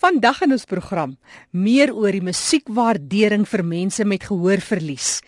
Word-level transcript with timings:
Vandag 0.00 0.38
in 0.46 0.54
ons 0.54 0.62
program 0.64 1.10
meer 1.52 1.90
oor 1.92 2.14
die 2.16 2.24
musiekwaardering 2.24 3.42
vir 3.44 3.62
mense 3.68 4.04
met 4.08 4.22
gehoorverlies. 4.30 5.18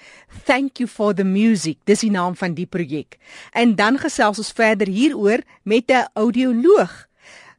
Thank 0.48 0.80
you 0.80 0.88
for 0.88 1.12
the 1.12 1.26
music. 1.28 1.76
Dis 1.84 2.00
die 2.06 2.12
naam 2.14 2.32
van 2.40 2.54
die 2.56 2.64
projek. 2.64 3.18
En 3.52 3.74
dan 3.76 3.98
gesels 4.00 4.40
ons 4.40 4.52
verder 4.56 4.88
hieroor 4.88 5.44
met 5.68 5.92
'n 5.92 6.08
audioloog. 6.16 7.04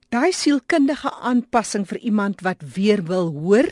Daai 0.10 0.34
sielkundige 0.34 1.12
aanpassing 1.22 1.86
vir 1.86 2.00
iemand 2.02 2.42
wat 2.42 2.66
weer 2.74 3.04
wil 3.06 3.30
hoor 3.30 3.70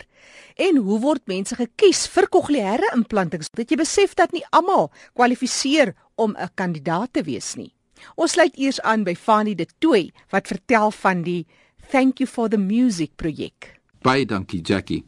en 0.55 0.75
hoe 0.77 0.99
word 0.99 1.25
mense 1.25 1.55
gekies 1.55 2.07
vir 2.07 2.29
kokleaire 2.29 2.93
implantings? 2.93 3.49
Dat 3.49 3.71
jy 3.71 3.77
besef 3.77 4.13
dat 4.13 4.31
nie 4.31 4.45
almal 4.51 4.91
kwalifiseer 5.13 5.95
om 6.15 6.35
'n 6.37 6.49
kandidaat 6.53 7.13
te 7.13 7.23
wees 7.23 7.55
nie. 7.55 7.73
Ons 8.15 8.31
sluit 8.31 8.57
eers 8.57 8.81
aan 8.81 9.03
by 9.03 9.15
Fanie 9.15 9.55
de 9.55 9.65
Tooi 9.79 10.11
wat 10.29 10.47
vertel 10.47 10.91
van 10.91 11.23
die 11.23 11.47
Thank 11.91 12.21
you 12.21 12.27
for 12.29 12.47
the 12.47 12.57
music 12.57 13.17
projek. 13.19 13.81
Baie 14.01 14.23
dankie 14.25 14.61
Jackie. 14.63 15.01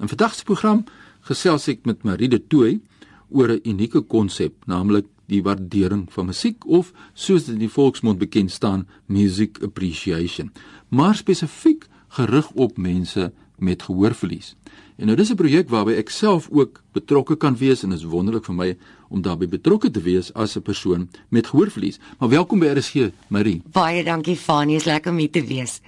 In 0.00 0.08
vandag 0.08 0.32
se 0.32 0.44
program 0.48 0.86
gesels 1.28 1.66
ek 1.68 1.82
met 1.84 2.00
Marie 2.08 2.30
de 2.32 2.38
Tooi 2.40 2.80
oor 3.28 3.52
'n 3.52 3.60
unieke 3.68 4.00
konsep, 4.00 4.54
naamlik 4.64 5.04
die 5.28 5.42
waardering 5.42 6.06
van 6.12 6.26
musiek 6.26 6.64
of 6.66 6.92
soos 7.12 7.44
dit 7.44 7.54
in 7.54 7.60
die 7.60 7.68
volksmond 7.68 8.18
bekend 8.18 8.50
staan, 8.50 8.86
music 9.06 9.60
appreciation, 9.62 10.52
maar 10.88 11.14
spesifiek 11.14 11.84
gerig 12.08 12.50
op 12.52 12.78
mense 12.78 13.32
met 13.58 13.82
gehoorverlies. 13.82 14.56
En 14.96 15.06
nou 15.06 15.16
dis 15.16 15.30
'n 15.30 15.36
projek 15.36 15.68
waarby 15.68 15.92
ek 15.92 16.08
self 16.08 16.48
ook 16.50 16.82
betrokke 16.92 17.36
kan 17.36 17.56
wees 17.56 17.82
en 17.82 17.90
dit 17.90 17.98
is 17.98 18.04
wonderlik 18.04 18.44
vir 18.44 18.54
my 18.54 18.76
om 19.08 19.22
daarbey 19.22 19.48
betrokke 19.48 19.90
te 19.90 20.00
wees 20.00 20.32
as 20.32 20.56
'n 20.56 20.62
persoon 20.62 21.10
met 21.28 21.46
gehoorverlies. 21.46 21.98
Maar 22.18 22.28
welkom 22.28 22.58
by 22.58 22.66
RSG, 22.66 23.10
Marie. 23.28 23.62
Baie 23.72 24.04
dankie 24.04 24.36
Fanie, 24.36 24.76
is 24.76 24.84
lekker 24.84 25.12
om 25.12 25.18
hier 25.18 25.30
te 25.30 25.44
wees. 25.44 25.80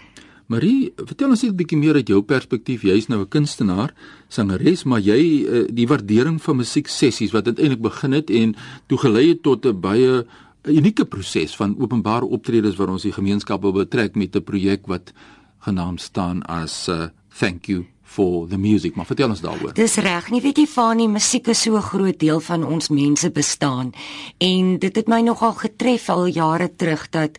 Marie, 0.46 0.92
vertel 0.94 1.30
ons 1.34 1.42
net 1.42 1.52
'n 1.52 1.56
bietjie 1.56 1.78
meer 1.78 1.94
uit 1.94 2.08
jou 2.08 2.22
perspektief. 2.22 2.82
Jy's 2.82 3.08
nou 3.08 3.20
'n 3.20 3.28
kunstenaar, 3.28 3.94
sangeres, 4.28 4.84
maar 4.84 5.00
jy 5.00 5.44
eh, 5.44 5.66
die 5.68 5.86
waardering 5.86 6.40
van 6.42 6.56
musieksessies 6.56 7.32
wat 7.32 7.46
eintlik 7.46 7.80
begin 7.80 8.12
het 8.12 8.30
en 8.30 8.54
toe 8.86 8.98
gelei 8.98 9.28
het 9.28 9.42
tot 9.42 9.66
'n 9.66 9.80
baie 9.80 10.24
unieke 10.64 11.04
proses 11.04 11.56
van 11.56 11.76
openbare 11.78 12.26
optredes 12.26 12.76
waar 12.76 12.88
ons 12.88 13.02
die 13.02 13.12
gemeenskap 13.12 13.62
wil 13.62 13.72
betrek 13.72 14.14
met 14.14 14.36
'n 14.36 14.42
projek 14.42 14.86
wat 14.86 15.12
genaamd 15.58 16.00
staan 16.00 16.42
as 16.42 16.88
uh, 16.88 17.08
Thank 17.38 17.66
you 17.66 17.84
for 18.02 18.48
the 18.48 18.56
music. 18.56 18.94
Maar 18.94 19.06
vertel 19.06 19.28
ons 19.28 19.40
daaroor. 19.40 19.74
Dis 19.74 19.96
reg, 19.96 20.30
nie 20.30 20.40
weet 20.40 20.56
jy 20.56 20.66
Fanie, 20.66 21.08
musiek 21.08 21.48
is 21.48 21.60
so 21.62 21.76
'n 21.76 21.82
groot 21.82 22.18
deel 22.18 22.40
van 22.40 22.64
ons 22.64 22.88
mense 22.88 23.30
bestaan 23.30 23.92
en 24.38 24.78
dit 24.78 24.96
het 24.96 25.08
my 25.08 25.20
nogal 25.20 25.52
getref 25.52 26.08
al 26.08 26.26
jare 26.26 26.70
terug 26.76 27.10
dat 27.10 27.38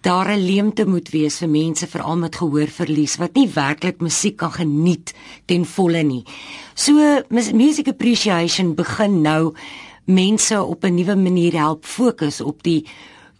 daar 0.00 0.28
'n 0.32 0.44
leemte 0.44 0.86
moet 0.86 1.08
wees 1.08 1.38
vir 1.38 1.48
mense 1.48 1.86
veral 1.86 2.16
met 2.16 2.36
gehoorverlies 2.36 3.16
wat 3.16 3.34
nie 3.34 3.48
werklik 3.48 4.00
musiek 4.00 4.36
kan 4.36 4.52
geniet 4.52 5.14
ten 5.46 5.64
volle 5.64 6.02
nie. 6.02 6.24
So 6.74 7.22
music 7.52 7.88
appreciation 7.88 8.74
begin 8.74 9.20
nou 9.20 9.54
mense 10.04 10.62
op 10.62 10.84
'n 10.84 10.94
nuwe 10.94 11.16
manier 11.16 11.52
help 11.52 11.84
fokus 11.84 12.40
op 12.40 12.62
die 12.62 12.86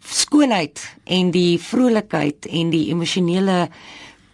skoonheid 0.05 0.97
en 1.05 1.30
die 1.30 1.58
vrolikheid 1.58 2.47
en 2.47 2.70
die 2.70 2.89
emosionele 2.89 3.69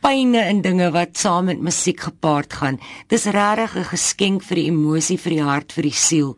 pyne 0.01 0.39
en 0.39 0.61
dinge 0.63 0.91
wat 0.91 1.19
saam 1.19 1.45
met 1.45 1.61
musiek 1.61 2.01
gepaard 2.01 2.53
gaan. 2.53 2.81
Dis 3.09 3.25
regtig 3.25 3.77
'n 3.77 3.85
geskenk 3.85 4.43
vir 4.43 4.55
die 4.55 4.67
emosie, 4.67 5.19
vir 5.19 5.33
die 5.33 5.43
hart, 5.43 5.73
vir 5.73 5.83
die 5.83 5.93
siel. 5.93 6.37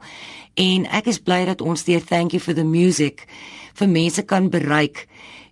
En 0.54 0.86
ek 0.86 1.06
is 1.06 1.18
bly 1.18 1.44
dat 1.44 1.60
ons 1.60 1.84
deur 1.84 2.04
Thank 2.04 2.32
you 2.32 2.40
for 2.40 2.54
the 2.54 2.64
music 2.64 3.26
vir 3.74 3.88
mense 3.88 4.22
kan 4.22 4.50
bereik 4.50 5.06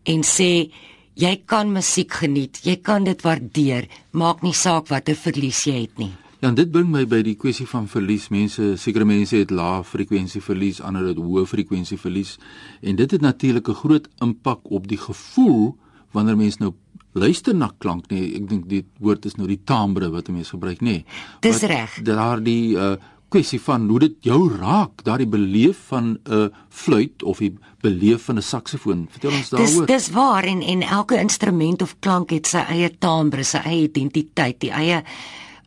en 0.06 0.22
sê 0.26 0.70
jy 1.16 1.32
kan 1.48 1.72
musiek 1.72 2.12
geniet, 2.12 2.60
jy 2.66 2.76
kan 2.84 3.04
dit 3.04 3.22
waardeer, 3.24 3.88
maak 4.12 4.42
nie 4.44 4.54
saak 4.54 4.90
watter 4.92 5.16
verlies 5.16 5.64
jy 5.66 5.82
het 5.86 5.98
nie. 5.98 6.12
Ja, 6.44 6.50
dit 6.52 6.68
bring 6.70 6.90
my 6.92 7.06
by 7.08 7.22
die 7.24 7.34
kwessie 7.40 7.64
van 7.66 7.86
verlies. 7.88 8.28
Mense, 8.30 8.74
sekere 8.78 9.06
mense 9.08 9.38
het 9.40 9.50
lae 9.50 9.80
frekwensie 9.88 10.42
verlies, 10.44 10.82
ander 10.84 11.08
het 11.08 11.20
hoë 11.20 11.46
frekwensie 11.48 11.96
verlies 11.98 12.36
en 12.82 12.98
dit 13.00 13.10
het 13.10 13.24
natuurlik 13.24 13.68
'n 13.68 13.80
groot 13.82 14.08
impak 14.20 14.60
op 14.70 14.86
die 14.86 15.00
gevoel 15.00 15.76
wanneer 16.12 16.36
mense 16.36 16.60
nou 16.60 16.74
luister 17.12 17.54
na 17.54 17.70
klank 17.78 18.10
nie. 18.10 18.36
Ek 18.36 18.48
dink 18.48 18.68
die 18.68 18.84
woord 19.00 19.24
is 19.24 19.36
nou 19.36 19.48
die 19.48 19.60
timbre 19.64 20.10
wat 20.10 20.28
mense 20.28 20.50
gebruik, 20.50 20.80
nê. 20.80 21.04
Dis 21.40 21.62
reg. 21.62 22.02
Daardie 22.02 22.76
uh 22.76 22.96
kwessie 23.36 23.60
van 23.60 23.84
hoe 23.90 23.98
dit 24.00 24.14
jou 24.30 24.40
raak, 24.48 25.02
daardie 25.04 25.28
beleef 25.28 25.88
van 25.90 26.16
'n 26.16 26.32
uh, 26.32 26.46
fluit 26.68 27.22
of 27.22 27.38
die 27.38 27.52
beleef 27.80 28.24
van 28.24 28.36
'n 28.36 28.42
saksofoon. 28.42 29.06
Vertel 29.10 29.30
ons 29.30 29.48
daaroor. 29.48 29.86
Dis 29.86 30.06
dis 30.06 30.14
waar 30.14 30.44
en 30.44 30.62
en 30.62 30.82
elke 30.82 31.18
instrument 31.20 31.82
of 31.82 31.96
klank 32.00 32.30
het 32.30 32.46
sy 32.46 32.64
eie 32.68 32.90
timbre, 32.98 33.42
sy 33.42 33.58
eie 33.58 33.82
identiteit, 33.82 34.60
die 34.60 34.70
eie 34.70 35.04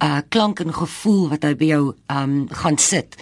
uh 0.04 0.22
klank 0.30 0.60
en 0.60 0.74
gevoel 0.74 1.30
wat 1.30 1.44
hy 1.44 1.56
by 1.56 1.66
jou 1.66 1.94
um 2.08 2.48
gaan 2.50 2.78
sit. 2.78 3.16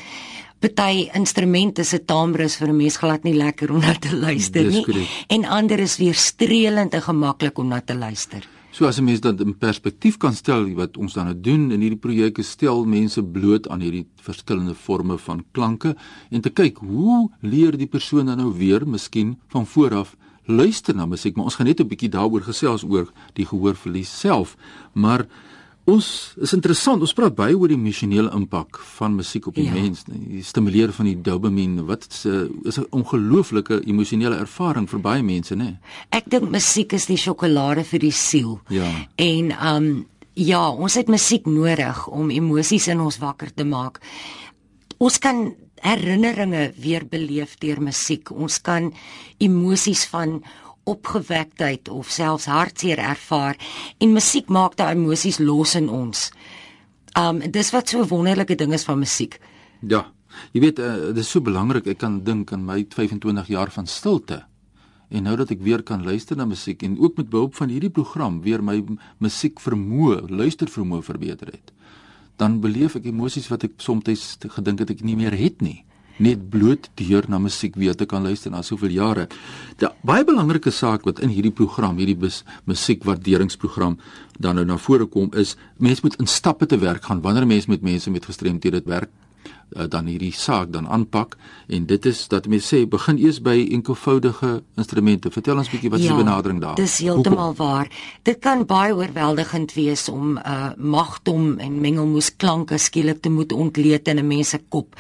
Party 0.60 1.10
instrumente 1.14 1.84
se 1.84 2.06
timbre 2.06 2.44
is 2.44 2.56
vir 2.56 2.70
'n 2.70 2.78
mens 2.78 2.98
glad 2.98 3.24
nie 3.24 3.34
lekker 3.36 3.72
om 3.72 3.80
na 3.80 3.94
te 3.94 4.16
luister 4.16 4.64
nie 4.64 5.08
en 5.28 5.46
ander 5.46 5.80
is 5.80 5.98
weer 5.98 6.16
streelend 6.16 6.94
en 6.94 7.02
gemaklik 7.02 7.58
om 7.58 7.68
na 7.68 7.82
te 7.82 7.96
luister. 7.96 8.57
So 8.78 8.86
as 8.86 9.00
'n 9.00 9.04
mens 9.04 9.22
dit 9.22 9.40
in 9.42 9.58
perspektief 9.58 10.18
kan 10.18 10.34
stel 10.34 10.70
wat 10.76 10.98
ons 10.98 11.14
dan 11.14 11.26
nou 11.26 11.42
doen 11.42 11.72
in 11.72 11.82
hierdie 11.82 12.00
projek 12.00 12.38
is 12.38 12.50
stel 12.50 12.86
mense 12.86 13.24
bloot 13.24 13.68
aan 13.70 13.82
hierdie 13.82 14.06
verskillende 14.22 14.76
forme 14.76 15.18
van 15.18 15.44
klanke 15.52 15.96
en 16.30 16.42
te 16.42 16.50
kyk 16.50 16.78
hoe 16.78 17.32
leer 17.42 17.78
die 17.78 17.88
persoon 17.88 18.26
dan 18.26 18.38
nou 18.38 18.54
weer 18.54 18.88
miskien 18.88 19.40
van 19.48 19.66
vooraf 19.66 20.16
luister 20.46 20.96
na 20.96 21.06
musiek. 21.06 21.36
Maar 21.36 21.46
ons 21.46 21.56
gaan 21.56 21.66
net 21.66 21.80
'n 21.80 21.88
bietjie 21.88 22.10
daaroor 22.10 22.42
gesels 22.42 22.84
oor 22.84 23.12
die 23.34 23.46
gehoorverlies 23.46 24.20
self. 24.20 24.56
Maar 24.94 25.26
Ons 25.88 26.08
is 26.44 26.52
interessant, 26.52 27.00
ons 27.00 27.14
praat 27.16 27.36
baie 27.36 27.56
oor 27.56 27.72
die 27.72 27.78
emosionele 27.80 28.28
impak 28.36 28.76
van 28.98 29.14
musiek 29.16 29.46
op 29.48 29.56
die 29.56 29.70
ja. 29.70 29.76
mens, 29.78 30.02
die 30.10 30.42
stimuleer 30.44 30.92
van 30.92 31.08
die 31.08 31.16
dopamien. 31.24 31.78
Wat 31.88 32.04
is 32.10 32.26
'n 32.26 32.68
is 32.68 32.78
'n 32.80 32.88
ongelooflike 32.92 33.88
emosionele 33.88 34.36
ervaring 34.36 34.90
vir 34.90 35.00
baie 35.00 35.24
mense, 35.24 35.56
né? 35.56 35.80
Ek 36.12 36.30
dink 36.30 36.52
musiek 36.52 36.94
is 36.94 37.06
die 37.06 37.16
sjokolade 37.18 37.86
vir 37.86 38.00
die 38.00 38.12
siel. 38.12 38.60
Ja. 38.70 39.08
En 39.16 39.52
um 39.76 40.06
ja, 40.34 40.70
ons 40.70 40.94
het 40.94 41.08
musiek 41.08 41.46
nodig 41.46 42.08
om 42.08 42.30
emosies 42.30 42.88
in 42.88 43.00
ons 43.00 43.18
wakker 43.18 43.54
te 43.54 43.64
maak. 43.64 44.00
Ons 44.98 45.18
kan 45.20 45.56
herinneringe 45.82 46.74
weer 46.78 47.06
beleef 47.06 47.58
deur 47.58 47.82
musiek. 47.82 48.32
Ons 48.32 48.62
kan 48.62 48.94
emosies 49.38 50.06
van 50.06 50.44
opgewektheid 50.88 51.90
of 51.90 52.10
selfs 52.10 52.48
hartseer 52.50 53.00
ervaar 53.04 53.58
en 53.98 54.16
musiek 54.16 54.50
maak 54.50 54.78
daai 54.80 54.96
emosies 54.96 55.40
los 55.40 55.76
in 55.76 55.90
ons. 55.90 56.30
Um 57.18 57.42
dis 57.52 57.72
wat 57.76 57.90
so 57.90 58.02
'n 58.02 58.08
wonderlike 58.08 58.56
ding 58.56 58.74
is 58.74 58.84
van 58.84 59.00
musiek. 59.00 59.40
Ja. 59.82 60.12
Jy 60.52 60.62
weet, 60.62 60.80
uh, 60.80 60.94
dit 61.16 61.18
is 61.18 61.30
so 61.30 61.42
belangrik. 61.42 61.88
Ek 61.88 61.98
kan 61.98 62.24
dink 62.24 62.52
aan 62.52 62.66
my 62.66 62.86
25 62.90 63.48
jaar 63.48 63.72
van 63.72 63.88
stilte. 63.88 64.46
En 65.10 65.24
nou 65.24 65.36
dat 65.36 65.50
ek 65.50 65.62
weer 65.62 65.84
kan 65.84 66.04
luister 66.04 66.38
na 66.38 66.46
musiek 66.46 66.84
en 66.84 67.00
ook 67.00 67.18
met 67.18 67.30
behulp 67.30 67.56
van 67.56 67.70
hierdie 67.70 67.90
program 67.90 68.42
weer 68.42 68.64
my 68.64 68.84
musiek 69.18 69.60
vermoë, 69.60 70.30
luister 70.30 70.68
vermoë 70.68 71.04
verbeter 71.04 71.48
het, 71.48 71.72
dan 72.36 72.60
beleef 72.60 72.96
ek 72.96 73.06
emosies 73.06 73.48
wat 73.48 73.64
ek 73.64 73.72
soms 73.78 74.38
gedink 74.40 74.80
het 74.80 74.90
ek 74.90 75.02
nie 75.02 75.16
meer 75.16 75.32
het 75.32 75.62
nie 75.62 75.86
net 76.24 76.50
bloot 76.50 76.90
deur 77.00 77.26
na 77.28 77.40
musiek 77.40 77.76
weer 77.76 77.96
te 77.96 78.06
kan 78.06 78.24
luister 78.24 78.52
na 78.52 78.62
soveel 78.62 78.96
jare. 78.96 79.28
Die 79.78 79.90
baie 80.02 80.26
belangrike 80.26 80.72
saak 80.72 81.06
wat 81.06 81.20
in 81.20 81.30
hierdie 81.34 81.54
program, 81.54 81.98
hierdie 81.98 82.18
musiekwaarderingsprogram 82.66 83.98
dan 84.40 84.56
nou 84.56 84.66
na 84.66 84.78
vore 84.78 85.06
kom 85.06 85.32
is 85.34 85.56
mense 85.78 86.04
moet 86.04 86.18
in 86.22 86.28
stappe 86.30 86.66
te 86.66 86.78
werk 86.78 87.06
gaan 87.10 87.22
wanneer 87.22 87.48
mense 87.48 87.70
met 87.70 87.82
mense 87.82 88.12
met 88.12 88.26
gestremthede 88.26 88.82
werk 88.86 89.10
uh, 89.76 89.86
dan 89.88 90.06
hierdie 90.06 90.34
saak 90.34 90.72
dan 90.72 90.88
aanpak 90.88 91.38
en 91.68 91.86
dit 91.86 92.06
is 92.06 92.28
dat 92.28 92.48
mense 92.48 92.76
sê 92.76 92.86
begin 92.88 93.18
eers 93.18 93.40
by 93.44 93.56
enkelvoudige 93.72 94.64
instrumente. 94.78 95.32
Vertel 95.32 95.58
ons 95.58 95.70
bietjie 95.70 95.92
wat 95.92 96.00
is 96.00 96.06
ja, 96.08 96.16
die 96.16 96.24
benadering 96.24 96.62
daar? 96.62 96.76
Dis 96.76 97.00
heeltemal 97.04 97.56
waar. 97.56 97.92
Dit 98.24 98.40
kan 98.40 98.66
baie 98.66 98.96
oorweldigend 98.96 99.74
wees 99.74 100.08
om 100.10 100.38
'n 100.38 100.44
uh, 100.46 100.70
magtom 100.78 101.58
en 101.60 101.82
mengelmoes 101.82 102.36
klanke 102.36 102.78
skielik 102.78 103.22
te 103.22 103.30
moet 103.30 103.52
ontleed 103.52 104.08
in 104.08 104.20
'n 104.20 104.28
mens 104.28 104.50
se 104.50 104.62
kop. 104.70 104.96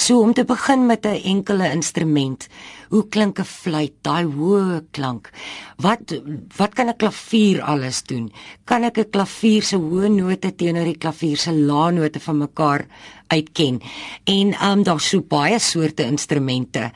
So 0.00 0.22
om 0.24 0.32
te 0.32 0.44
begin 0.44 0.86
met 0.86 1.04
'n 1.06 1.22
enkele 1.22 1.70
instrument. 1.70 2.48
Hoe 2.88 3.08
klink 3.08 3.38
'n 3.38 3.44
fluit, 3.44 3.92
daai 4.00 4.24
hoë 4.24 4.84
klank? 4.90 5.30
Wat 5.76 6.22
wat 6.56 6.74
kan 6.74 6.88
'n 6.88 6.96
klavier 6.96 7.62
alles 7.62 8.02
doen? 8.02 8.32
Kan 8.64 8.82
ek 8.82 8.98
'n 8.98 9.10
klavier 9.10 9.62
se 9.62 9.76
hoë 9.76 10.08
note 10.08 10.54
teenoor 10.54 10.84
die 10.84 10.98
klavier 10.98 11.36
se 11.36 11.52
lae 11.52 11.92
note 11.92 12.20
van 12.20 12.38
mekaar 12.38 12.86
uitken? 13.26 13.80
En 14.24 14.54
um 14.70 14.82
daar's 14.82 15.08
so 15.08 15.20
baie 15.20 15.58
soorte 15.58 16.04
instrumente. 16.04 16.90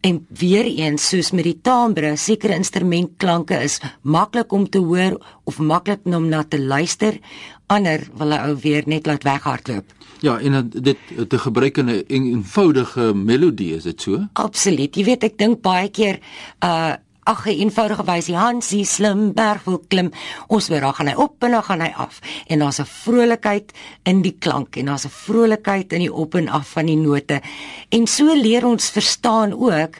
En 0.00 0.26
weer 0.28 0.64
eens 0.64 1.08
soos 1.08 1.30
met 1.30 1.44
die 1.44 1.58
timbre, 1.60 2.14
sekere 2.16 2.54
instrumentklanke 2.56 3.58
is 3.60 3.80
maklik 4.00 4.52
om 4.52 4.68
te 4.68 4.80
hoor 4.80 5.18
of 5.44 5.58
maklik 5.58 6.06
om 6.08 6.28
na 6.28 6.40
te 6.42 6.60
luister. 6.60 7.18
Ander 7.66 8.06
wil 8.16 8.32
hy 8.32 8.38
ou 8.48 8.54
weer 8.62 8.88
net 8.88 9.06
laat 9.06 9.26
weghardloop. 9.28 9.92
Ja, 10.20 10.38
en 10.40 10.70
dit 10.72 10.96
te 11.28 11.38
gebruik 11.38 11.78
in 11.78 11.88
'n 11.90 12.04
eenvoudige 12.08 13.12
melodie 13.14 13.74
is 13.74 13.82
dit 13.82 14.00
so? 14.00 14.26
Absoluut. 14.32 14.96
Jy 14.96 15.04
weet 15.04 15.24
ek 15.24 15.38
dink 15.38 15.60
baie 15.60 15.88
keer 15.88 16.20
uh 16.64 16.94
ag 17.24 17.46
eenvoudige 17.46 18.04
wysie 18.04 18.36
Hansie 18.36 18.84
slim 18.84 19.32
berg 19.32 19.64
wil 19.64 19.80
klim. 19.88 20.10
Ons 20.48 20.68
weer 20.68 20.86
gaan 20.94 21.08
hy 21.08 21.14
op 21.14 21.44
en 21.44 21.50
dan 21.50 21.62
gaan 21.62 21.80
hy 21.84 21.92
af. 21.96 22.20
En 22.46 22.58
daar's 22.58 22.80
'n 22.80 22.86
vrolikheid 22.86 23.72
in 24.04 24.22
die 24.22 24.36
klank 24.38 24.76
en 24.76 24.86
daar's 24.86 25.04
'n 25.04 25.10
vrolikheid 25.10 25.92
in 25.92 26.00
die 26.00 26.12
op 26.12 26.34
en 26.34 26.48
af 26.48 26.68
van 26.68 26.86
die 26.86 26.96
note. 26.96 27.40
En 27.88 28.06
so 28.06 28.34
leer 28.34 28.66
ons 28.66 28.90
verstaan 28.90 29.52
ook 29.52 29.94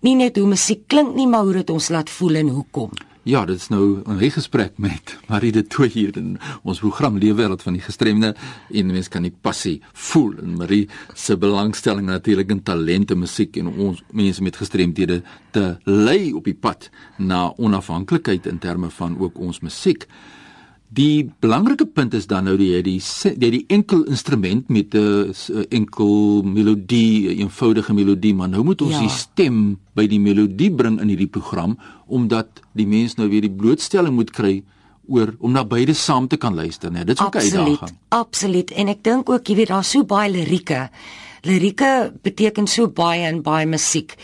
nie 0.00 0.14
net 0.14 0.36
hoe 0.36 0.46
musiek 0.46 0.88
klink 0.88 1.14
nie, 1.14 1.26
maar 1.26 1.42
hoe 1.42 1.52
dit 1.52 1.70
ons 1.70 1.88
laat 1.88 2.10
voel 2.10 2.34
en 2.34 2.48
hoekom. 2.48 2.90
Ja, 3.26 3.40
dit 3.44 3.56
is 3.56 3.68
nou 3.68 4.02
'n 4.06 4.30
gesprek 4.30 4.78
met 4.78 5.18
Marie 5.26 5.52
de 5.52 5.66
Tooy 5.66 5.88
hier 5.88 6.16
in 6.16 6.38
ons 6.62 6.78
program 6.78 7.18
Leefwêreld 7.18 7.62
van 7.62 7.72
die 7.72 7.82
gestremde 7.82 8.36
en 8.70 8.86
mense 8.86 9.08
kan 9.08 9.22
die 9.22 9.34
passie 9.40 9.82
voel 9.92 10.34
en 10.38 10.56
Marie 10.56 10.88
se 11.14 11.36
belangstelling 11.36 12.06
natuurlik 12.06 12.50
in 12.50 12.62
talente 12.62 13.14
musiek 13.14 13.56
en 13.56 13.66
ons 13.66 14.02
mense 14.12 14.42
met 14.42 14.56
gestremdhede 14.56 15.22
te 15.50 15.76
lei 15.84 16.32
op 16.32 16.44
die 16.44 16.54
pad 16.54 16.90
na 17.18 17.52
onafhanklikheid 17.56 18.46
in 18.46 18.58
terme 18.58 18.90
van 18.90 19.18
ook 19.18 19.38
ons 19.38 19.60
musiek. 19.60 20.06
Die 20.88 21.32
belangrike 21.40 21.86
punt 21.86 22.14
is 22.14 22.26
dan 22.30 22.44
nou 22.44 22.56
die 22.56 22.82
die 22.82 23.00
die, 23.36 23.50
die 23.50 23.64
enkel 23.68 24.04
instrument 24.04 24.68
met 24.68 24.94
'n 24.94 25.34
enkel 25.68 26.42
melodie, 26.42 27.28
'n 27.28 27.38
eenvoudige 27.40 27.94
melodie, 27.94 28.34
maar 28.34 28.48
nou 28.48 28.64
moet 28.64 28.82
ons 28.82 28.92
ja. 28.92 29.00
die 29.00 29.10
stem 29.10 29.78
by 29.94 30.06
die 30.06 30.20
melodie 30.20 30.70
bring 30.70 31.00
in 31.00 31.08
hierdie 31.08 31.30
program 31.30 31.78
omdat 32.06 32.46
die 32.72 32.86
mens 32.86 33.14
nou 33.14 33.28
weer 33.28 33.40
die 33.40 33.50
blootstelling 33.50 34.14
moet 34.14 34.30
kry 34.30 34.62
oor 35.08 35.34
om 35.38 35.52
na 35.52 35.64
beide 35.64 35.94
saam 35.94 36.28
te 36.28 36.36
kan 36.36 36.54
luister, 36.54 36.90
né? 36.90 37.04
Dit 37.04 37.18
is 37.18 37.24
ook 37.26 37.34
'n 37.34 37.38
uitdaging. 37.38 37.98
Absoluut. 38.08 38.70
En 38.70 38.88
ek 38.88 39.02
dink 39.02 39.28
ook 39.28 39.46
jy 39.46 39.54
weet 39.54 39.68
daar's 39.68 39.90
so 39.90 40.04
baie 40.04 40.30
lirieke. 40.30 40.90
Lirieke 41.42 42.12
beteken 42.22 42.66
so 42.66 42.88
baie 42.88 43.28
in 43.28 43.42
baie 43.42 43.66
musiek. 43.66 44.14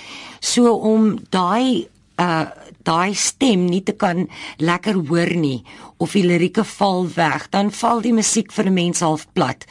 So 0.40 0.74
om 0.74 1.18
daai 1.30 1.86
uh 2.16 2.46
daai 2.84 3.14
stem 3.14 3.66
nie 3.66 3.82
te 3.82 3.92
kan 3.92 4.28
lekker 4.58 4.94
hoor 5.08 5.34
nie 5.34 5.64
of 5.98 6.12
die 6.12 6.24
lirieke 6.26 6.64
val 6.64 7.06
weg, 7.14 7.48
dan 7.50 7.70
val 7.70 8.00
die 8.02 8.12
musiek 8.12 8.52
vir 8.52 8.66
'n 8.66 8.74
mens 8.74 9.00
half 9.00 9.26
plat. 9.32 9.64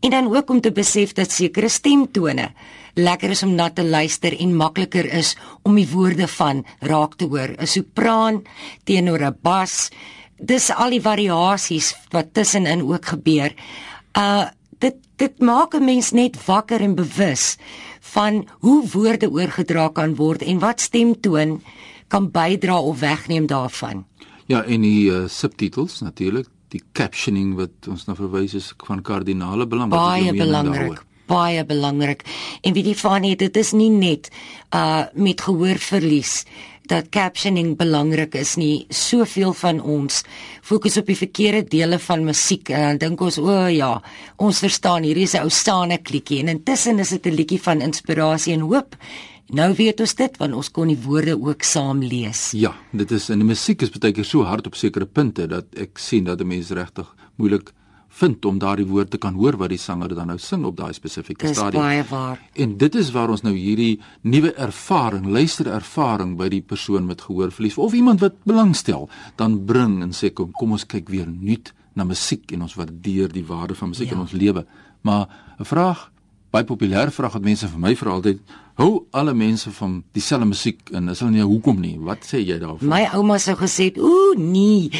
En 0.00 0.10
dan 0.10 0.36
ook 0.36 0.50
om 0.50 0.60
te 0.60 0.72
besef 0.72 1.12
dat 1.12 1.30
sekere 1.30 1.68
stemtone 1.68 2.52
lekker 2.94 3.30
is 3.30 3.42
om 3.42 3.54
na 3.54 3.70
te 3.70 3.84
luister 3.84 4.34
en 4.38 4.56
makliker 4.56 5.04
is 5.04 5.36
om 5.62 5.74
die 5.74 5.88
woorde 5.88 6.28
van 6.28 6.64
raak 6.80 7.14
te 7.16 7.24
hoor. 7.24 7.54
'n 7.58 7.66
Sopraan 7.66 8.42
teenoor 8.84 9.22
'n 9.22 9.38
bas. 9.42 9.90
Dis 10.38 10.70
al 10.70 10.90
die 10.90 11.00
variasies 11.00 11.94
wat 12.10 12.34
tussenin 12.34 12.82
ook 12.82 13.04
gebeur. 13.06 13.54
Uh 14.16 14.46
dit 14.78 14.96
dit 15.16 15.40
maak 15.40 15.74
'n 15.74 15.84
mens 15.84 16.10
net 16.10 16.36
wakker 16.46 16.80
en 16.80 16.94
bewus 16.94 17.56
van 18.00 18.48
hoe 18.60 18.88
woorde 18.92 19.30
oorgedra 19.30 19.88
kan 19.88 20.14
word 20.14 20.42
en 20.42 20.58
wat 20.58 20.80
stemtoon 20.80 21.62
kan 22.12 22.28
bydra 22.30 22.80
of 22.80 23.00
wegneem 23.00 23.46
daarvan. 23.48 24.04
Ja, 24.46 24.62
en 24.62 24.84
die 24.84 25.08
uh, 25.10 25.24
subtitels 25.32 26.00
natuurlik, 26.04 26.50
die 26.72 26.82
captioning 26.96 27.54
wat 27.56 27.88
ons 27.88 28.04
na 28.08 28.16
verwys 28.18 28.56
is 28.58 28.72
van 28.86 29.00
kardinale 29.04 29.66
belang. 29.68 29.92
Baie 29.92 30.34
belangrik. 30.36 31.00
Baie 31.30 31.64
belangrik. 31.64 32.24
En 32.60 32.74
wie 32.76 32.84
die 32.84 32.96
van 32.98 33.24
het, 33.24 33.40
dit 33.40 33.56
is 33.56 33.72
nie 33.76 33.90
net 33.92 34.28
uh 34.76 35.06
met 35.14 35.40
gehoorverlies 35.40 36.42
dat 36.90 37.08
captioning 37.14 37.76
belangrik 37.78 38.34
is 38.34 38.56
nie. 38.58 38.84
Soveel 38.90 39.52
van 39.56 39.80
ons 39.80 40.22
fokus 40.66 40.98
op 41.00 41.08
die 41.08 41.16
verkeerde 41.16 41.62
dele 41.76 41.98
van 42.02 42.24
musiek 42.26 42.72
en 42.72 42.98
dan 42.98 43.02
dink 43.04 43.22
ons 43.24 43.38
o 43.38 43.46
oh, 43.46 43.68
ja, 43.72 43.92
ons 44.42 44.62
verstaan 44.64 45.06
hierdie 45.06 45.28
is 45.28 45.36
'n 45.36 45.46
ou 45.46 45.50
staane 45.50 45.98
klikkie 46.02 46.40
en 46.40 46.48
intussen 46.48 46.98
is 46.98 47.14
dit 47.14 47.26
'n 47.26 47.36
liedjie 47.38 47.62
van 47.62 47.80
inspirasie 47.80 48.52
en 48.52 48.66
hoop 48.68 48.96
Nou 49.52 49.68
weet 49.76 50.00
ons 50.00 50.14
dit 50.16 50.38
want 50.40 50.56
ons 50.56 50.70
kon 50.72 50.88
die 50.88 50.96
woorde 51.04 51.34
ook 51.36 51.64
saam 51.68 52.00
lees. 52.00 52.50
Ja, 52.56 52.72
dit 52.96 53.10
is 53.12 53.28
in 53.32 53.42
die 53.42 53.48
musiek 53.50 53.82
is 53.84 53.92
baie 53.92 54.14
keer 54.16 54.24
so 54.24 54.46
hard 54.48 54.66
op 54.66 54.78
sekere 54.80 55.04
punte 55.04 55.44
dat 55.50 55.68
ek 55.76 56.00
sien 56.00 56.24
dat 56.24 56.40
'n 56.40 56.48
mens 56.48 56.70
regtig 56.70 57.08
moeilik 57.36 57.72
vind 58.08 58.44
om 58.44 58.58
daardie 58.58 58.86
woord 58.86 59.10
te 59.10 59.18
kan 59.18 59.34
hoor 59.34 59.56
wat 59.56 59.68
die 59.68 59.78
sanger 59.78 60.14
dan 60.14 60.26
nou 60.26 60.38
sing 60.38 60.64
op 60.64 60.76
daai 60.76 60.92
spesifieke 60.92 61.46
stadium. 61.48 61.70
Dis 61.70 61.80
baie 61.80 62.04
waar. 62.08 62.40
En 62.54 62.76
dit 62.76 62.94
is 62.94 63.10
waar 63.10 63.30
ons 63.30 63.42
nou 63.42 63.54
hierdie 63.56 64.00
nuwe 64.22 64.52
ervaring, 64.54 65.26
luisterervaring 65.26 66.36
by 66.36 66.48
die 66.48 66.62
persoon 66.62 67.06
met 67.06 67.20
gehoorverlies 67.20 67.78
of 67.78 67.92
iemand 67.92 68.20
wat 68.20 68.34
belangstel, 68.44 69.08
dan 69.36 69.64
bring 69.64 70.02
en 70.02 70.12
sê 70.12 70.32
kom, 70.32 70.50
kom 70.52 70.72
ons 70.72 70.86
kyk 70.86 71.08
weer 71.08 71.28
nuut 71.28 71.72
na 71.92 72.04
musiek 72.04 72.52
en 72.52 72.62
ons 72.62 72.74
waardeer 72.74 73.32
die 73.32 73.44
waarde 73.44 73.74
van 73.74 73.88
musiek 73.88 74.08
ja. 74.08 74.14
in 74.14 74.20
ons 74.20 74.32
lewe. 74.32 74.66
Maar 75.00 75.28
'n 75.58 75.64
vraag 75.64 76.11
baie 76.52 76.68
populêre 76.68 77.12
vraag 77.14 77.38
wat 77.38 77.46
mense 77.46 77.68
vir 77.68 77.80
my 77.80 77.94
vra 77.96 78.12
altyd, 78.18 78.40
hou 78.80 79.06
alle 79.16 79.32
mense 79.36 79.70
van 79.76 79.98
dieselfde 80.16 80.48
musiek 80.48 80.92
en 80.96 81.08
is 81.12 81.20
hulle 81.22 81.32
nie 81.34 81.44
hoekom 81.44 81.80
nie? 81.80 81.94
Wat 82.00 82.24
sê 82.28 82.42
jy 82.42 82.58
daarvan? 82.60 82.88
My 82.92 83.06
ouma 83.16 83.38
sou 83.40 83.56
gesê, 83.56 83.90
"Ooh, 83.96 84.36
nee. 84.36 84.90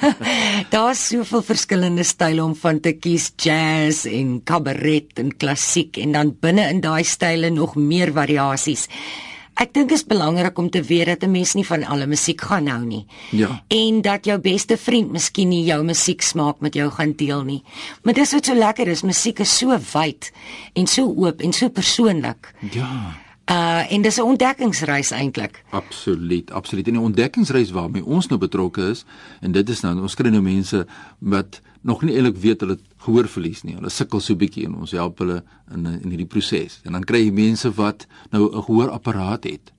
Daar's 0.74 1.08
soveel 1.08 1.42
verskillende 1.42 2.04
style 2.04 2.44
om 2.44 2.54
van 2.54 2.80
te 2.80 2.92
kies, 2.92 3.32
jazz 3.36 4.06
en 4.06 4.40
kabaret 4.44 5.18
en 5.18 5.36
klassiek 5.36 5.96
en 5.98 6.12
dan 6.12 6.36
binne 6.40 6.68
in 6.70 6.80
daai 6.80 7.04
style 7.04 7.50
nog 7.50 7.76
meer 7.76 8.12
variasies." 8.12 8.88
Ek 9.60 9.74
dink 9.74 9.90
dit 9.90 9.98
is 9.98 10.06
belangrik 10.08 10.58
om 10.58 10.70
te 10.70 10.82
weet 10.82 11.06
dat 11.06 11.22
'n 11.22 11.30
mens 11.30 11.54
nie 11.54 11.66
van 11.66 11.84
alle 11.84 12.06
musiek 12.06 12.40
gaan 12.40 12.66
hou 12.66 12.84
nie. 12.84 13.06
Ja. 13.30 13.64
En 13.68 14.00
dat 14.00 14.24
jou 14.24 14.38
beste 14.38 14.76
vriend 14.76 15.10
miskien 15.12 15.48
nie 15.48 15.64
jou 15.64 15.84
musiek 15.84 16.22
smaak 16.22 16.60
met 16.60 16.74
jou 16.74 16.90
gaan 16.90 17.12
deel 17.16 17.42
nie. 17.42 17.62
Maar 18.02 18.14
dis 18.14 18.32
wat 18.32 18.44
so 18.44 18.54
lekker 18.54 18.88
is, 18.88 19.02
musiek 19.02 19.38
is 19.38 19.58
so 19.58 19.78
wyd 19.92 20.32
en 20.72 20.86
so 20.86 21.04
oop 21.16 21.40
en 21.40 21.52
so 21.52 21.68
persoonlik. 21.68 22.54
Ja. 22.70 23.16
Uh 23.50 23.92
en 23.92 24.02
dis 24.02 24.16
'n 24.16 24.22
ontdekkingsreis 24.22 25.10
eintlik. 25.10 25.64
Absoluut, 25.70 26.50
absoluut. 26.50 26.86
En 26.86 26.92
die 26.92 27.02
ontdekkingsreis 27.02 27.70
waarmee 27.70 28.04
ons 28.04 28.26
nou 28.26 28.40
betrokke 28.40 28.88
is 28.88 29.04
en 29.40 29.52
dit 29.52 29.68
is 29.68 29.80
nou 29.80 30.00
ons 30.00 30.14
kry 30.14 30.28
nou 30.28 30.42
mense 30.42 30.86
wat 31.18 31.60
nog 31.80 32.02
nie 32.02 32.14
eintlik 32.14 32.36
weet 32.36 32.60
hulle 32.60 32.78
gehoor 33.04 33.28
verlies 33.28 33.62
nie. 33.66 33.76
Hulle 33.78 33.90
sukkel 33.90 34.22
so 34.22 34.38
bietjie 34.38 34.66
en 34.68 34.74
ons 34.84 34.94
help 34.96 35.22
hulle 35.22 35.42
in 35.74 35.86
in 35.86 36.10
hierdie 36.10 36.28
proses. 36.28 36.80
En 36.86 36.98
dan 36.98 37.06
kry 37.08 37.24
jy 37.24 37.32
mense 37.34 37.70
wat 37.78 38.06
nou 38.30 38.48
'n 38.48 38.62
gehoorapparaat 38.62 39.44
het. 39.44 39.72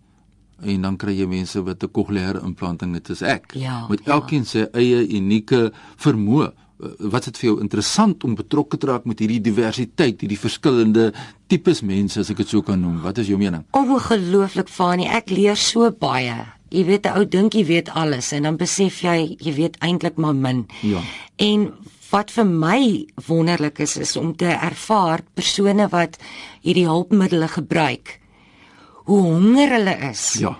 En 0.64 0.82
dan 0.82 0.98
kry 0.98 1.14
jy 1.18 1.28
mense 1.28 1.64
wat 1.64 1.84
'n 1.84 1.92
kokleaire 1.92 2.42
implanting 2.42 2.94
het, 2.94 3.10
is 3.10 3.22
ek. 3.22 3.54
Ja, 3.54 3.88
met 3.88 4.02
elkeen 4.08 4.44
ja. 4.44 4.46
sy 4.46 4.68
eie 4.72 5.08
unieke 5.08 5.72
vermoë. 5.98 6.52
Wat 7.00 7.24
dit 7.24 7.38
vir 7.38 7.50
jou 7.50 7.62
interessant 7.62 8.24
om 8.24 8.36
betrokke 8.36 8.78
te 8.78 8.88
raak 8.88 9.06
met 9.06 9.20
hierdie 9.20 9.42
diversiteit, 9.42 10.20
hierdie 10.22 10.40
verskillende 10.40 11.14
tipes 11.48 11.82
mense 11.82 12.20
as 12.20 12.30
ek 12.30 12.38
dit 12.38 12.50
so 12.50 12.62
kan 12.62 12.80
noem. 12.80 13.02
Wat 13.02 13.18
is 13.18 13.28
jou 13.28 13.38
mening? 13.38 13.64
Ongelooflik 13.72 14.68
Fanie, 14.68 15.08
ek 15.08 15.30
leer 15.30 15.56
so 15.56 15.92
baie. 15.92 16.46
Jy 16.70 16.86
weet 16.86 17.06
'n 17.06 17.18
ou 17.18 17.26
dink 17.26 17.54
jy 17.54 17.66
weet 17.66 17.90
alles 17.90 18.32
en 18.32 18.44
dan 18.44 18.58
besef 18.58 19.02
jy 19.02 19.38
jy 19.40 19.54
weet 19.54 19.78
eintlik 19.80 20.18
maar 20.18 20.36
min. 20.36 20.68
Ja. 20.82 21.00
En 21.38 21.74
wat 22.14 22.32
vir 22.32 22.46
my 22.46 22.82
wonderlik 23.28 23.80
is 23.84 23.98
is 23.98 24.16
om 24.20 24.36
te 24.38 24.52
ervaar 24.54 25.24
persone 25.34 25.88
wat 25.90 26.20
hierdie 26.62 26.86
hulpmiddels 26.90 27.58
gebruik 27.58 28.20
hoe 29.10 29.22
honger 29.22 29.78
hulle 29.78 29.96
is 30.12 30.28
ja. 30.44 30.54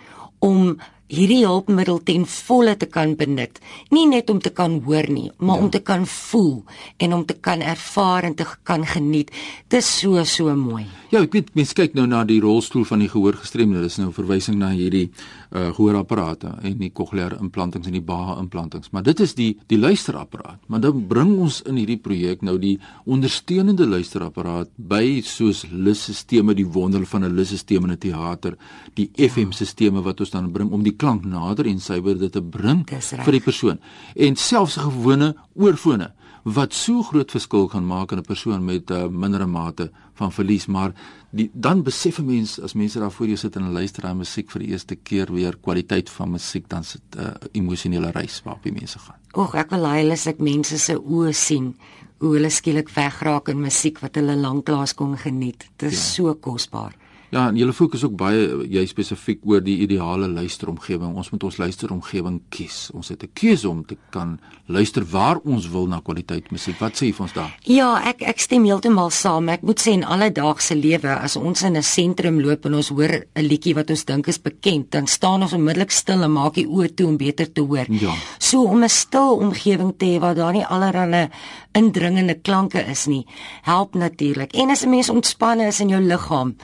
om 0.44 0.74
hierdie 1.14 1.44
hulpmiddel 1.46 2.00
ten 2.08 2.24
volle 2.30 2.74
te 2.80 2.88
kan 2.90 3.14
benut. 3.20 3.60
Nie 3.94 4.06
net 4.10 4.32
om 4.34 4.40
te 4.42 4.50
kan 4.56 4.80
hoor 4.86 5.08
nie, 5.12 5.30
maar 5.38 5.60
ja. 5.60 5.66
om 5.66 5.70
te 5.70 5.82
kan 5.86 6.08
voel 6.10 6.64
en 6.98 7.14
om 7.14 7.26
te 7.30 7.36
kan 7.38 7.62
ervaar 7.62 8.26
en 8.30 8.36
te 8.36 8.48
kan 8.64 8.86
geniet. 8.88 9.30
Dit 9.68 9.84
is 9.84 9.92
so 10.00 10.24
so 10.26 10.56
mooi. 10.58 10.86
Ja, 11.12 11.22
ek 11.22 11.36
weet 11.36 11.54
mense 11.58 11.78
kyk 11.78 11.94
nou 11.98 12.08
na 12.10 12.24
die 12.26 12.40
rolstoel 12.42 12.88
van 12.90 13.04
die 13.04 13.12
gehoorgestremde. 13.12 13.84
Dis 13.86 14.00
nou 14.02 14.10
'n 14.10 14.18
verwysing 14.18 14.58
na 14.58 14.72
hierdie 14.74 15.12
uh 15.54 15.70
gehoorapparate 15.74 16.50
en 16.66 16.78
die 16.80 16.90
cochlear 16.92 17.36
implantings 17.38 17.88
en 17.88 17.94
die 17.94 18.02
Baha 18.02 18.40
implantings. 18.42 18.90
Maar 18.90 19.04
dit 19.06 19.20
is 19.20 19.36
die 19.38 19.52
die 19.70 19.78
luisterapparaat. 19.78 20.64
Maar 20.68 20.82
dan 20.82 21.06
bring 21.08 21.36
ons 21.38 21.62
in 21.70 21.78
hierdie 21.78 22.00
projek 22.02 22.42
nou 22.42 22.58
die 22.60 22.80
ondersteunende 23.06 23.86
luisterapparaat 23.88 24.72
by 24.76 25.22
soos 25.22 25.64
lusstelsels, 25.70 26.56
die 26.58 26.66
wonder 26.66 27.06
van 27.06 27.24
'n 27.24 27.36
lusstelsel 27.36 27.84
in 27.84 27.92
'n 27.92 27.98
teater, 27.98 28.58
die 28.94 29.10
FM-stelsels 29.16 30.04
wat 30.04 30.20
ons 30.20 30.30
dan 30.30 30.52
bring 30.52 30.72
om 30.72 30.84
die 30.84 30.96
klank 30.96 31.26
nader 31.26 31.66
en 31.66 31.80
suiwer 31.80 32.30
te 32.30 32.42
bring 32.42 32.86
vir 32.88 33.32
die 33.32 33.42
persoon. 33.42 33.80
En 34.16 34.36
selfs 34.36 34.76
gewone 34.76 35.36
oorfone 35.54 36.12
wat 36.44 36.74
so 36.76 37.04
groot 37.04 37.32
verskil 37.32 37.68
kan 37.72 37.86
maak 37.88 38.12
in 38.12 38.18
'n 38.20 38.28
persoon 38.28 38.66
met 38.66 38.90
'n 38.90 38.94
uh, 38.94 39.08
mindere 39.08 39.46
mate 39.46 39.92
van 40.14 40.32
verlies, 40.32 40.66
maar 40.66 40.94
die, 41.30 41.50
dan 41.54 41.84
besef 41.84 42.20
'n 42.20 42.26
mens 42.26 42.60
as 42.62 42.74
mense 42.74 43.00
daar 43.00 43.12
voor 43.12 43.26
jou 43.26 43.38
sit 43.38 43.56
en 43.56 43.72
luister 43.72 44.04
na 44.04 44.14
musiek 44.14 44.52
vir 44.52 44.60
die 44.60 44.70
eerste 44.70 44.96
keer 44.96 45.32
weer 45.32 45.58
kwaliteit 45.62 46.10
van 46.10 46.32
musiek 46.32 46.70
dan 46.70 46.84
sit 46.84 47.02
'n 47.16 47.20
uh, 47.20 47.32
emosionele 47.52 48.12
reis 48.12 48.42
waarop 48.44 48.64
die 48.64 48.74
mense 48.74 49.00
gaan. 49.00 49.16
Oek, 49.36 49.56
ek 49.56 49.70
wil 49.70 49.86
hy 49.86 50.12
as 50.12 50.28
ek 50.28 50.40
mense 50.40 50.78
se 50.78 50.96
oë 50.96 51.32
sien 51.32 51.76
hoe 52.20 52.34
hulle 52.34 52.50
skielik 52.50 52.90
wegraak 52.90 53.50
in 53.50 53.62
musiek 53.62 54.00
wat 54.00 54.16
hulle 54.16 54.36
lanklaas 54.36 54.94
kon 54.94 55.18
geniet. 55.18 55.68
Dit 55.78 55.92
is 55.92 55.98
ja. 55.98 56.14
so 56.14 56.36
kosbaar. 56.36 56.94
Ja, 57.34 57.48
en 57.50 57.58
jy 57.58 57.66
fokus 57.74 58.04
ook 58.06 58.14
baie 58.14 58.44
jy 58.70 58.84
spesifiek 58.86 59.42
oor 59.50 59.62
die 59.66 59.80
ideale 59.82 60.28
luisteromgewing. 60.30 61.16
Ons 61.18 61.32
moet 61.34 61.44
ons 61.48 61.56
luisteromgewing 61.58 62.36
kies. 62.54 62.92
Ons 62.94 63.10
het 63.10 63.24
'n 63.24 63.32
keuse 63.34 63.70
om 63.70 63.84
te 63.86 63.98
kan 64.12 64.40
luister 64.68 65.04
waar 65.04 65.40
ons 65.44 65.68
wil 65.70 65.88
na 65.88 66.00
kwaliteit 66.00 66.52
musiek. 66.52 66.78
Wat 66.80 66.94
sê 66.94 67.08
jy 67.08 67.14
vir 67.14 67.24
ons 67.24 67.34
daar? 67.34 67.58
Ja, 67.64 68.02
ek 68.06 68.22
ek 68.22 68.40
stem 68.40 68.66
heeltemal 68.66 69.10
saam. 69.10 69.50
Ek 69.50 69.62
moet 69.62 69.82
sê 69.82 69.94
in 69.94 70.04
alledaagse 70.04 70.76
lewe 70.76 71.10
as 71.20 71.36
ons 71.36 71.62
in 71.64 71.76
'n 71.76 71.82
sentrum 71.84 72.40
loop 72.40 72.66
en 72.66 72.74
ons 72.76 72.90
hoor 72.90 73.26
'n 73.36 73.42
liedjie 73.42 73.74
wat 73.74 73.90
ons 73.90 74.06
dink 74.06 74.28
is 74.28 74.42
bekend, 74.42 74.92
dan 74.92 75.08
staan 75.08 75.42
ons 75.42 75.54
onmiddellik 75.54 75.92
stil 75.92 76.22
en 76.24 76.34
maak 76.34 76.54
die 76.54 76.68
oë 76.68 76.94
toe 76.96 77.08
om 77.08 77.18
beter 77.18 77.52
te 77.52 77.62
hoor. 77.62 77.86
Ja. 77.90 78.14
So 78.38 78.62
om 78.62 78.84
'n 78.84 78.90
stil 78.90 79.38
omgewing 79.38 79.94
te 79.98 80.06
hê 80.06 80.20
waar 80.20 80.36
daar 80.36 80.54
nie 80.54 80.66
allerlei 80.66 81.30
indringende 81.72 82.36
klanke 82.42 82.86
is 82.86 83.06
nie, 83.08 83.26
help 83.64 83.96
natuurlik. 83.96 84.54
En 84.54 84.70
as 84.70 84.84
'n 84.86 84.90
mens 84.90 85.10
ontspanne 85.10 85.68
is 85.68 85.80
in 85.80 85.90
jou 85.90 86.02
liggaam, 86.02 86.56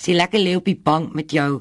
as 0.00 0.08
jy 0.08 0.16
lekker 0.16 0.40
lê 0.40 0.56
op 0.56 0.64
die 0.64 0.80
bank 0.80 1.14
met 1.14 1.32
jou 1.36 1.60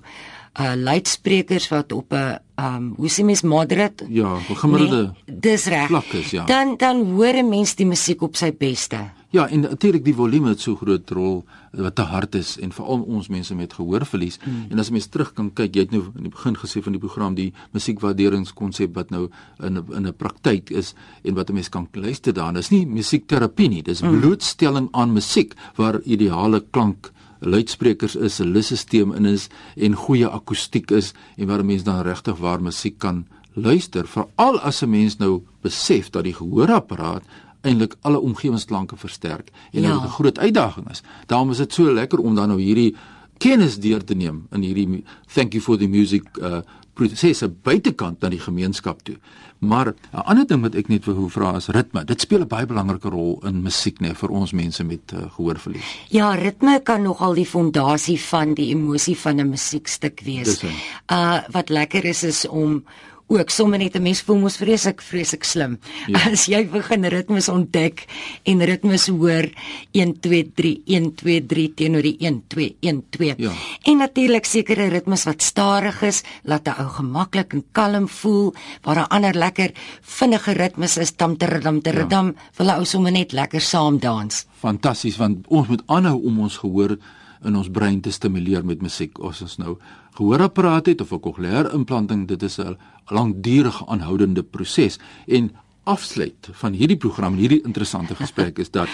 uh 0.60 0.74
luidsprekers 0.76 1.70
wat 1.70 1.92
op 1.92 2.14
'n 2.14 2.40
um 2.58 2.94
hoe 2.98 3.10
sê 3.10 3.24
mens 3.24 3.42
moderate 3.42 4.06
ja, 4.10 4.40
gemiddelde 4.40 5.14
nee, 5.26 5.40
dis 5.40 5.66
reg. 5.66 6.14
Is, 6.14 6.32
ja. 6.32 6.46
Dan 6.46 6.78
dan 6.78 7.12
hoor 7.12 7.34
'n 7.34 7.50
mens 7.50 7.76
die 7.76 7.86
musiek 7.86 8.22
op 8.22 8.36
sy 8.36 8.52
beste. 8.52 8.98
Ja, 9.32 9.48
en 9.48 9.60
natuurlik 9.60 10.04
die 10.04 10.14
volume 10.14 10.50
het 10.50 10.60
so 10.60 10.76
groot 10.76 11.10
rol 11.10 11.46
wat 11.72 11.96
te 11.96 12.02
hard 12.02 12.36
is 12.36 12.58
en 12.60 12.72
veral 12.72 13.02
ons 13.02 13.28
mense 13.28 13.56
met 13.56 13.74
gehoorverlies. 13.74 14.40
Hmm. 14.42 14.66
En 14.70 14.80
as 14.80 14.90
mens 14.90 15.06
terug 15.06 15.34
kan 15.34 15.54
kyk, 15.54 15.76
jy 15.76 15.82
het 15.82 15.92
nou 15.92 16.04
in 16.18 16.24
die 16.24 16.34
begin 16.34 16.58
gesê 16.58 16.82
van 16.82 16.92
die 16.92 17.00
program 17.00 17.36
die 17.36 17.54
musiekwaarderingskonsep 17.72 18.96
wat 18.96 19.10
nou 19.10 19.30
in 19.60 19.86
in 19.94 20.08
'n 20.08 20.14
praktyk 20.18 20.70
is 20.70 20.94
en 21.24 21.34
wat 21.34 21.50
'n 21.50 21.54
mens 21.54 21.70
kan 21.70 21.88
luister 21.92 22.34
daarna. 22.34 22.60
Dis 22.60 22.70
nie 22.70 22.86
musiekterapie 22.86 23.70
nie, 23.70 23.84
dis 23.84 24.00
hmm. 24.00 24.20
blootstelling 24.20 24.88
aan 24.92 25.14
musiek 25.14 25.54
waar 25.76 26.02
ideale 26.02 26.66
klank 26.72 27.12
luidsprekers 27.40 28.16
is, 28.16 28.40
'n 28.40 28.52
lusstelsel 28.52 29.14
in 29.14 29.26
is 29.26 29.48
en 29.76 29.94
goeie 29.94 30.28
akoestiek 30.28 30.92
is 30.92 31.14
en 31.38 31.48
waar 31.48 31.60
'n 31.60 31.66
mens 31.66 31.84
dan 31.84 32.02
regtig 32.02 32.38
waar 32.38 32.62
musiek 32.62 32.98
kan 32.98 33.26
luister, 33.54 34.08
veral 34.08 34.60
as 34.60 34.82
'n 34.82 34.90
mens 34.90 35.18
nou 35.18 35.44
besef 35.62 36.10
dat 36.10 36.24
die 36.24 36.34
gehoorapparaat 36.34 37.24
eintlik 37.62 37.96
alle 38.02 38.20
omgewingsklanke 38.20 38.98
versterk 38.98 39.52
en 39.72 39.82
ja. 39.82 39.96
'n 39.96 40.08
groot 40.08 40.40
uitdaging 40.40 40.90
is. 40.90 41.02
Daarom 41.26 41.50
is 41.50 41.58
dit 41.58 41.74
so 41.74 41.94
lekker 41.94 42.20
om 42.20 42.36
dan 42.36 42.48
nou 42.48 42.62
hierdie 42.62 42.96
kennis 43.38 43.80
deur 43.80 44.04
te 44.04 44.14
neem 44.14 44.48
in 44.52 44.62
hierdie 44.62 45.04
thank 45.34 45.54
you 45.54 45.64
for 45.64 45.78
the 45.78 45.88
music 45.88 46.24
uh 46.42 46.62
prosesse 47.00 47.48
buitekant 47.50 48.22
na 48.22 48.32
die 48.34 48.42
gemeenskap 48.44 49.04
toe. 49.08 49.16
Maar 49.60 49.88
'n 49.88 50.24
ander 50.26 50.48
ding 50.48 50.62
wat 50.62 50.76
ek 50.76 50.88
net 50.88 51.06
wil 51.06 51.30
vra 51.30 51.56
is 51.56 51.68
ritme. 51.68 52.06
Dit 52.06 52.22
speel 52.22 52.42
'n 52.42 52.48
baie 52.48 52.66
belangrike 52.66 53.10
rol 53.10 53.40
in 53.44 53.62
musiek 53.62 54.00
nê 54.00 54.16
vir 54.16 54.30
ons 54.30 54.52
mense 54.52 54.84
met 54.84 55.12
uh, 55.14 55.20
gehoorverlies. 55.36 55.84
Ja, 56.10 56.34
ritme 56.36 56.80
kan 56.84 57.02
nogal 57.02 57.34
die 57.34 57.46
fondasie 57.46 58.20
van 58.20 58.54
die 58.54 58.70
emosie 58.76 59.18
van 59.18 59.40
'n 59.40 59.50
musiekstuk 59.50 60.22
wees. 60.24 60.64
Uh 61.12 61.40
wat 61.52 61.70
lekker 61.70 62.06
is 62.06 62.24
is 62.24 62.48
om 62.48 62.84
ook 63.30 63.50
sommer 63.50 63.78
net 63.78 63.96
'n 63.96 64.02
mens 64.02 64.22
voel 64.22 64.38
mos 64.38 64.58
vreeslik 64.58 65.02
vreeslik 65.02 65.44
slim. 65.44 65.80
Ja. 66.08 66.32
As 66.32 66.46
jy 66.46 66.66
begin 66.70 67.06
ritmes 67.06 67.50
ontdek 67.50 68.06
en 68.44 68.60
ritmes 68.66 69.08
hoor 69.08 69.46
1 69.92 70.20
2 70.20 70.52
3 70.56 70.82
1 70.86 71.16
2 71.16 71.46
3 71.46 71.74
teenoor 71.74 72.02
die 72.02 72.18
1 72.20 72.44
2 72.48 72.76
1 72.80 73.04
2. 73.10 73.34
Ja. 73.38 73.52
En 73.84 73.98
natuurlik 73.98 74.46
sekere 74.46 74.90
ritmes 74.90 75.24
wat 75.24 75.42
stadig 75.42 76.02
is, 76.02 76.24
laat 76.44 76.68
'n 76.68 76.82
ou 76.82 76.90
gemaklik 76.90 77.54
en 77.54 77.64
kalm 77.72 78.08
voel, 78.08 78.54
waar 78.82 78.98
'n 78.98 79.10
ander 79.10 79.36
lekker 79.38 79.72
vinnige 80.02 80.52
ritmes 80.52 80.98
is, 80.98 81.12
tam 81.12 81.38
terdam 81.38 81.82
terdam, 81.82 82.26
ja. 82.26 82.34
wil 82.58 82.68
'n 82.68 82.80
ou 82.80 82.86
sommer 82.86 83.12
net 83.12 83.32
lekker 83.32 83.62
saam 83.62 84.00
dans. 84.00 84.46
Fantasties 84.60 85.18
want 85.18 85.48
ons 85.48 85.68
moet 85.68 85.84
aanhou 85.86 86.24
om 86.24 86.40
ons 86.40 86.58
gehoor 86.58 86.98
in 87.44 87.56
ons 87.56 87.70
brein 87.70 88.02
te 88.02 88.12
stimuleer 88.12 88.66
met 88.66 88.82
musiek. 88.82 89.20
Ons 89.20 89.58
nou 89.58 89.78
gehoorapparaat 90.20 90.92
het 90.92 91.02
of 91.02 91.12
'n 91.12 91.20
cochleaire 91.20 91.72
implanting, 91.74 92.28
dit 92.28 92.44
is 92.44 92.60
'n 92.60 92.78
langdurige 93.06 93.88
aanhoudende 93.88 94.44
proses. 94.44 95.00
En 95.28 95.52
afsluit 95.84 96.50
van 96.52 96.74
hierdie 96.74 96.98
program, 96.98 97.36
hierdie 97.36 97.62
interessante 97.62 98.16
gesprek 98.16 98.60
is 98.60 98.70
dat 98.72 98.90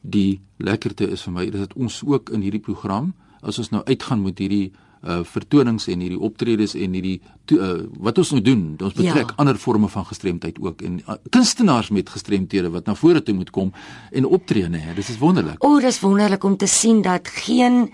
die 0.00 0.40
lekkerte 0.56 1.10
is 1.10 1.22
vir 1.22 1.32
my 1.32 1.44
is 1.44 1.58
dat 1.66 1.74
ons 1.76 2.02
ook 2.06 2.30
in 2.30 2.40
hierdie 2.40 2.62
program 2.64 3.12
as 3.40 3.58
ons 3.58 3.70
nou 3.70 3.82
uitgaan 3.84 4.22
met 4.22 4.38
hierdie 4.38 4.70
uh 5.00 5.22
vertonings 5.24 5.86
en 5.88 6.02
hierdie 6.04 6.18
optredes 6.20 6.74
en 6.76 6.92
hierdie 6.92 7.22
uh, 7.56 7.68
wat 8.04 8.18
ons 8.20 8.34
nou 8.34 8.40
doen 8.44 8.76
ons 8.84 8.92
betrek 8.92 9.30
ja. 9.32 9.36
ander 9.40 9.56
forme 9.56 9.88
van 9.88 10.04
gestremdheid 10.04 10.58
ook 10.60 10.82
en 10.84 10.98
uh, 11.00 11.16
kunstenaars 11.32 11.88
met 11.88 12.12
gestremthede 12.12 12.68
wat 12.68 12.86
na 12.86 12.94
vore 12.94 13.22
toe 13.22 13.34
moet 13.34 13.50
kom 13.50 13.72
en 14.12 14.28
optree 14.28 14.68
nê 14.68 14.82
dis 14.98 15.08
is 15.08 15.18
wonderlik 15.18 15.64
o 15.64 15.80
dis 15.80 16.00
wonderlik 16.04 16.44
om 16.44 16.56
te 16.60 16.68
sien 16.68 17.00
dat 17.02 17.32
geen 17.32 17.88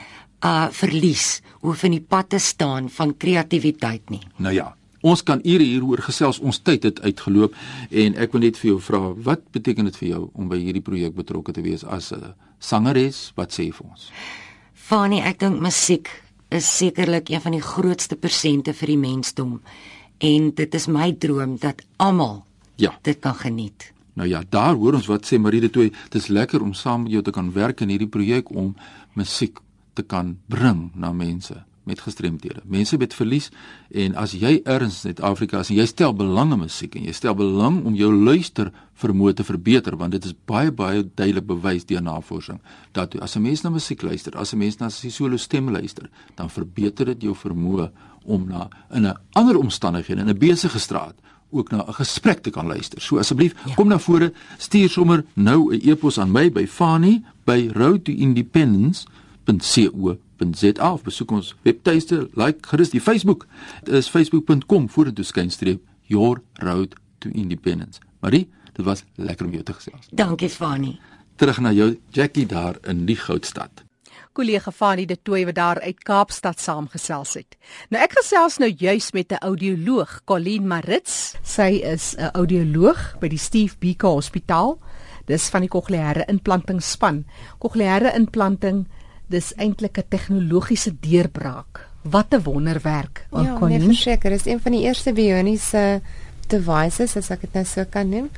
uh 0.44 0.68
verlies 0.70 1.42
hoef 1.60 1.84
in 1.84 1.92
die 1.92 2.04
pad 2.04 2.28
te 2.28 2.38
staan 2.38 2.88
van 2.88 3.16
kreatiwiteit 3.16 4.10
nie 4.10 4.22
nou 4.36 4.54
ja 4.54 4.74
Ons 5.06 5.22
kan 5.22 5.38
ure 5.44 5.62
hieroor 5.62 6.00
gesels. 6.02 6.40
Ons 6.42 6.58
tyd 6.66 6.82
het 6.88 7.00
uitgeloop 7.04 7.54
en 7.90 8.16
ek 8.18 8.32
wil 8.34 8.42
net 8.42 8.56
vir 8.58 8.72
jou 8.72 8.78
vra, 8.82 9.00
wat 9.28 9.44
beteken 9.54 9.86
dit 9.86 9.98
vir 10.00 10.08
jou 10.08 10.22
om 10.34 10.48
by 10.50 10.58
hierdie 10.58 10.82
projek 10.82 11.14
betrokke 11.14 11.54
te 11.54 11.62
wees 11.62 11.84
as 11.84 12.12
'n 12.12 12.34
sangeres? 12.58 13.32
Wat 13.36 13.52
sê 13.52 13.68
jy 13.68 13.72
vir 13.72 13.86
ons? 13.86 14.10
Fanie, 14.74 15.22
ek 15.22 15.38
dink 15.38 15.60
musiek 15.60 16.08
is 16.50 16.66
sekerlik 16.78 17.30
een 17.30 17.40
van 17.40 17.52
die 17.52 17.60
grootste 17.60 18.16
persente 18.16 18.72
vir 18.72 18.86
die 18.86 18.98
mensdom 18.98 19.60
en 20.18 20.50
dit 20.54 20.74
is 20.74 20.86
my 20.86 21.12
droom 21.12 21.56
dat 21.58 21.82
almal 21.96 22.44
ja 22.76 22.92
dit 23.02 23.20
kan 23.20 23.34
geniet. 23.34 23.92
Nou 24.14 24.28
ja, 24.28 24.42
daar 24.48 24.74
hoor 24.74 24.94
ons 24.94 25.06
wat 25.06 25.26
sê 25.26 25.38
Marie 25.38 25.60
de 25.60 25.70
Tooi, 25.70 25.90
dit 25.90 26.22
is 26.22 26.28
lekker 26.28 26.62
om 26.62 26.72
saam 26.72 27.02
met 27.02 27.12
jou 27.12 27.22
te 27.22 27.30
kan 27.30 27.52
werk 27.52 27.80
in 27.80 27.88
hierdie 27.88 28.08
projek 28.08 28.50
om 28.50 28.76
musiek 29.12 29.58
te 29.96 30.04
kan 30.04 30.36
bring 30.52 30.90
na 30.94 31.12
mense 31.12 31.56
met 31.86 32.00
gestremdhede. 32.02 32.60
Mense 32.66 32.96
met 32.98 33.14
verlies 33.14 33.50
en 33.94 34.16
as 34.18 34.32
jy 34.34 34.56
erns 34.66 35.04
in 35.04 35.12
Suid-Afrika 35.12 35.60
is 35.62 35.70
en 35.70 35.78
jy 35.78 35.84
stel 35.86 36.14
belang 36.18 36.50
in 36.56 36.64
musiek 36.64 36.96
en 36.98 37.04
jy 37.06 37.14
stel 37.14 37.36
belang 37.38 37.84
om 37.86 37.94
jou 37.94 38.10
luister 38.10 38.72
vermoë 38.98 39.36
te 39.38 39.46
verbeter 39.46 39.94
want 40.00 40.16
dit 40.16 40.26
is 40.26 40.34
baie 40.50 40.72
baie 40.74 41.04
duidelik 41.06 41.46
bewys 41.46 41.86
deur 41.86 42.02
navorsing 42.02 42.58
dat 42.98 43.14
as 43.22 43.36
'n 43.36 43.42
mens 43.42 43.62
na 43.62 43.70
musiek 43.70 44.02
luister, 44.02 44.34
as 44.36 44.52
'n 44.52 44.58
mens 44.58 44.78
na 44.78 44.88
sy 44.90 45.10
solo 45.10 45.36
stem 45.36 45.70
luister, 45.70 46.10
dan 46.34 46.50
verbeter 46.50 47.06
dit 47.06 47.22
jou 47.22 47.34
vermoë 47.34 47.90
om 48.24 48.48
na 48.48 48.68
in 48.90 49.06
'n 49.06 49.16
ander 49.32 49.56
omstandighede 49.56 50.20
in 50.20 50.28
'n 50.28 50.38
besige 50.38 50.78
straat 50.78 51.14
ook 51.50 51.70
na 51.70 51.84
'n 51.86 51.94
gesprek 51.94 52.42
te 52.42 52.50
kan 52.50 52.66
luister. 52.66 53.00
So 53.00 53.18
asseblief, 53.18 53.54
ja. 53.66 53.74
kom 53.74 53.88
na 53.88 53.98
vore, 53.98 54.32
stuur 54.58 54.90
sommer 54.90 55.24
nou 55.34 55.74
'n 55.74 55.80
e-pos 55.88 56.18
aan 56.18 56.30
my 56.30 56.52
by 56.52 56.66
Fani 56.66 57.24
by 57.44 57.70
Road 57.72 58.04
to 58.04 58.12
Independence 58.12 59.06
www.co.za 59.46 60.92
of 60.92 61.02
besoek 61.02 61.30
ons 61.30 61.54
webtuiste, 61.62 62.28
like 62.34 62.68
gerus 62.68 62.90
die 62.90 63.00
Facebook. 63.00 63.46
Dit 63.84 63.94
is 63.94 64.10
facebook.com 64.10 64.88
vorentoe 64.90 65.24
skynstreep 65.24 65.82
your 66.10 66.42
road 66.62 66.94
to 67.18 67.30
independence. 67.32 68.00
Marie, 68.20 68.48
dit 68.74 68.84
was 68.84 69.04
lekker 69.14 69.46
om 69.46 69.52
jou 69.52 69.62
te 69.62 69.72
gesels. 69.72 70.08
Dankie 70.10 70.50
Fani. 70.50 70.96
Terug 71.36 71.60
na 71.60 71.72
jou 71.72 71.96
Jackie 72.10 72.46
daar 72.46 72.78
in 72.88 73.04
die 73.06 73.16
Goudstad. 73.16 73.84
Kollega 74.36 74.70
Fani 74.70 75.06
de 75.08 75.16
Tooi 75.22 75.46
wat 75.48 75.56
daar 75.56 75.78
uit 75.80 76.02
Kaapstad 76.04 76.60
saamgesels 76.60 77.34
het. 77.38 77.56
Nou 77.88 78.02
ek 78.04 78.18
gesels 78.18 78.58
nou 78.60 78.68
juis 78.68 79.12
met 79.12 79.32
'n 79.32 79.40
audioloog, 79.40 80.24
Colleen 80.24 80.66
Marits. 80.66 81.36
Sy 81.42 81.80
is 81.84 82.14
'n 82.18 82.30
audioloog 82.34 83.18
by 83.18 83.28
die 83.28 83.38
Steve 83.38 83.76
Biko 83.78 84.12
Hospitaal. 84.12 84.78
Dis 85.24 85.48
van 85.48 85.60
die 85.60 85.68
kokleaire 85.68 86.24
implantingsspan. 86.28 87.24
Kokleaire 87.58 88.12
implanting 88.14 88.86
dis 89.26 89.52
eintlik 89.56 89.98
'n 89.98 90.08
tegnologiese 90.08 90.94
deurbraak. 91.00 91.88
Wat 92.02 92.26
'n 92.30 92.42
wonderwerk. 92.42 93.26
Ja, 93.30 93.58
nee, 93.58 93.80
verseker, 93.80 94.32
is 94.32 94.46
een 94.46 94.60
van 94.60 94.72
die 94.72 94.82
eerste 94.82 95.12
bioniese 95.12 96.00
devices 96.46 97.16
as 97.16 97.30
ek 97.30 97.40
dit 97.40 97.52
nou 97.52 97.64
so 97.64 97.84
kan 97.90 98.08
noem. 98.08 98.30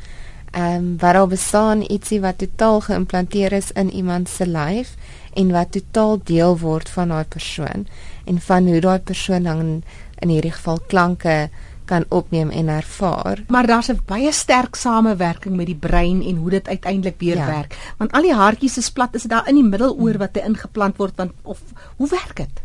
Ehm 0.50 0.74
um, 0.74 0.96
wat 0.98 1.14
al 1.14 1.26
bestaan 1.26 1.82
ietsie 1.82 2.20
wat 2.20 2.38
totaal 2.38 2.80
geïmplanteer 2.80 3.52
is 3.52 3.72
in 3.72 3.90
iemand 3.90 4.28
se 4.28 4.46
lyf 4.46 4.94
en 5.34 5.50
wat 5.52 5.72
totaal 5.72 6.20
deel 6.24 6.58
word 6.58 6.88
van 6.88 7.08
daai 7.08 7.24
persoon 7.24 7.86
en 8.24 8.40
van 8.40 8.66
hoe 8.66 8.80
daai 8.80 8.98
persoon 8.98 9.42
dan 9.42 9.82
in 10.18 10.28
hierdie 10.28 10.52
geval 10.52 10.80
klanke 10.86 11.50
kan 11.88 12.04
opneem 12.12 12.50
en 12.50 12.68
ervaar. 12.68 13.42
Maar 13.48 13.66
daar's 13.66 13.88
'n 13.88 14.00
baie 14.04 14.32
sterk 14.32 14.74
samewerking 14.76 15.56
met 15.56 15.66
die 15.66 15.80
brein 15.88 16.22
en 16.22 16.36
hoe 16.36 16.50
dit 16.50 16.68
uiteindelik 16.68 17.18
weer 17.18 17.36
ja. 17.36 17.46
werk. 17.46 17.76
Want 17.96 18.12
al 18.12 18.22
die 18.22 18.34
haartjies 18.34 18.78
is 18.78 18.90
plat, 18.90 19.14
is 19.14 19.22
dit 19.22 19.30
daar 19.30 19.48
in 19.48 19.54
die 19.54 19.64
middeloor 19.64 20.18
wat 20.18 20.34
hy 20.36 20.42
ingeplant 20.44 20.96
word 20.96 21.16
want 21.16 21.32
of 21.42 21.60
hoe 21.96 22.08
werk 22.08 22.36
dit? 22.36 22.60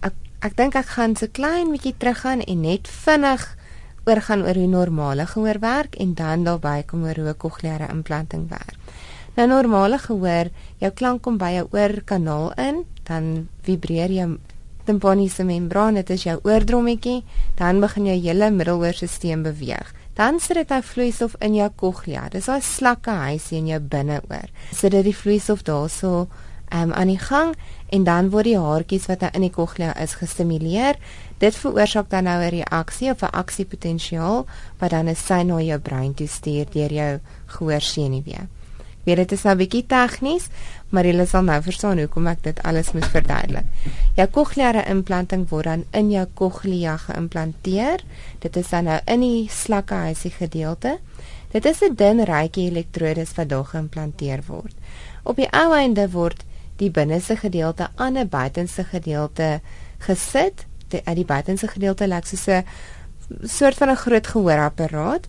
Ek 0.00 0.14
ek 0.40 0.56
dink 0.56 0.74
ek 0.74 0.86
gaan 0.86 1.16
so 1.16 1.26
klein 1.32 1.70
bietjie 1.70 1.94
teruggaan 1.98 2.40
en 2.40 2.60
net 2.60 2.88
vinnig 2.88 3.56
oorgaan 4.04 4.42
oor 4.42 4.54
hoe 4.54 4.66
normale 4.66 5.26
gehoor 5.26 5.58
werk 5.60 5.94
en 5.94 6.14
dan 6.14 6.44
daarby 6.44 6.82
kom 6.86 7.04
oor 7.04 7.14
hoe 7.14 7.34
kokleaire 7.34 7.88
implanting 7.88 8.48
werk. 8.48 8.78
Nou 9.34 9.46
normale 9.48 9.98
gehoor, 9.98 10.50
jou 10.78 10.90
klank 10.92 11.22
kom 11.22 11.38
by 11.40 11.54
jou 11.54 11.68
oorkanaal 11.70 12.52
in, 12.60 12.82
dan 13.08 13.48
vibreer 13.62 14.10
jou 14.12 14.38
timpaniese 14.84 15.44
membraan, 15.44 15.94
dit 15.94 16.10
is 16.10 16.22
jou 16.22 16.38
oordrommetjie, 16.42 17.22
dan 17.54 17.80
begin 17.80 18.06
jou 18.06 18.16
hele 18.20 18.50
middeloorstelsel 18.50 19.42
beweeg. 19.42 19.92
Dan 20.14 20.40
sit 20.40 20.56
dit 20.56 20.68
nou 20.68 20.82
vloeistof 20.84 21.34
in 21.40 21.54
jou 21.54 21.70
cochlea. 21.76 22.28
Dis 22.28 22.46
daai 22.50 22.60
slakke 22.60 23.10
huisie 23.10 23.58
in 23.58 23.66
jou 23.66 23.80
binneoor. 23.80 24.50
Sit 24.70 24.92
dit 24.92 25.04
die 25.04 25.16
vloeistof 25.16 25.62
daarso 25.64 26.26
um, 26.72 26.92
aan 26.92 27.08
die 27.08 27.18
gang 27.18 27.54
en 27.88 28.04
dan 28.04 28.30
word 28.32 28.48
die 28.48 28.58
haartjies 28.58 29.08
wat 29.08 29.24
nou 29.24 29.30
in 29.36 29.46
die 29.46 29.52
cochlea 29.52 29.92
is 30.00 30.16
gestimuleer. 30.20 30.98
Dit 31.40 31.56
veroorsaak 31.58 32.10
dan 32.10 32.24
nou 32.24 32.38
'n 32.42 32.50
reaksie 32.60 33.10
of 33.10 33.22
'n 33.22 33.32
aksiepotensiaal 33.32 34.46
wat 34.78 34.90
dan 34.90 35.08
'n 35.08 35.16
sein 35.16 35.46
na 35.46 35.60
jou 35.60 35.78
brein 35.78 36.14
toe 36.14 36.28
stuur 36.28 36.66
deur 36.70 36.92
jou 36.92 37.20
gehoorsenuwee. 37.46 38.48
Ek 39.02 39.04
weet 39.04 39.16
dit 39.16 39.32
is 39.32 39.42
nou 39.42 39.54
'n 39.54 39.58
bietjie 39.58 39.86
tegnies, 39.86 40.48
maar 40.92 41.06
jy 41.08 41.24
sal 41.26 41.46
nou 41.46 41.58
verstaan 41.64 41.98
hoekom 41.98 42.26
ek 42.28 42.42
dit 42.44 42.58
alles 42.68 42.92
moet 42.92 43.06
verduidelik. 43.08 43.64
Jou 44.18 44.26
cochleaire 44.30 44.84
implanting 44.92 45.46
word 45.48 45.64
dan 45.64 45.84
in 45.96 46.10
jou 46.12 46.26
cochlea 46.36 46.98
geïmplanteer. 47.06 48.04
Dit 48.44 48.56
is 48.60 48.68
dan 48.68 48.84
nou 48.84 48.98
in 49.08 49.24
die 49.24 49.48
slakkehuisie 49.50 50.34
gedeelte. 50.36 50.98
Dit 51.52 51.64
is 51.64 51.80
'n 51.82 51.94
dun 51.96 52.24
rykie 52.24 52.68
elektrodes 52.70 53.34
wat 53.36 53.48
daar 53.48 53.64
geïmplanteer 53.64 54.42
word. 54.46 54.74
Op 55.22 55.36
die 55.36 55.48
ou 55.50 55.72
einde 55.74 56.10
word 56.10 56.44
die 56.76 56.90
binneste 56.90 57.36
gedeelte 57.36 57.88
aan 57.96 58.18
'n 58.18 58.28
buitenste 58.28 58.84
gedeelte 58.84 59.60
gesit. 59.98 60.66
Die 60.88 61.00
uit 61.04 61.16
die 61.16 61.24
buitenste 61.24 61.68
gedeelte 61.68 62.06
lyk 62.06 62.26
soos 62.26 62.46
'n 62.46 62.64
soort 63.44 63.74
van 63.74 63.90
'n 63.90 63.96
groot 63.96 64.26
gehoorapparaat. 64.26 65.28